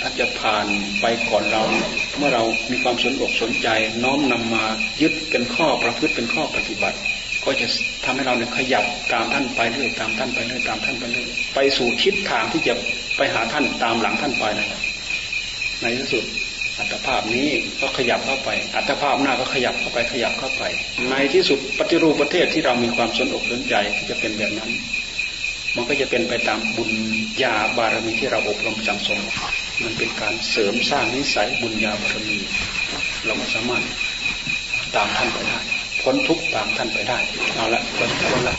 [0.02, 0.66] ท่านจะผ่าน
[1.00, 1.62] ไปก่อนเรา
[2.18, 3.68] เมื่อเรามีความสนอกสนใจ
[4.04, 4.64] น้อมนำมา
[5.02, 6.98] ยึดเป็นข้อประพฤติเป็นข้อปฏิบัติ
[7.44, 7.66] ก็จะ
[8.04, 12.74] ทำให้เราเนี่ยขยับตามท่านไปเรื่อยตามท่านไปเรื่อยตามท่านไปเรื่อยไปสู่ทิศทางที่จะ
[13.16, 14.80] ไปหาท่านตามหลังท่านไปนั่นแหละ
[15.82, 16.24] ในที่สุด
[16.80, 17.48] อัตภาพนี้
[17.80, 20.62] ก็ขยับเข้าไป อัตภาพหน้าก็ขยับเข้าไปขยับเข้าไป
[21.10, 24.70] ในที่สุดปฏิรูปประเทศที่เรามีความสนอกสนใจที่จะเป็นแบบนั้น
[25.76, 26.90] มันก็จะเป็นไปตามบุญ
[27.42, 29.20] ญาบารมีที่เราอบรมสั่งสม
[29.82, 32.38] มันเป็นการเสริมสร้างนิสัยบุญญาบารมี
[33.26, 33.84] เราก็สามารถ
[34.96, 35.58] ตามท่านไปได้
[36.02, 37.18] พ้นทุกข์ตามท่านไปได้
[37.54, 38.56] เอาละก็ทุกคนละ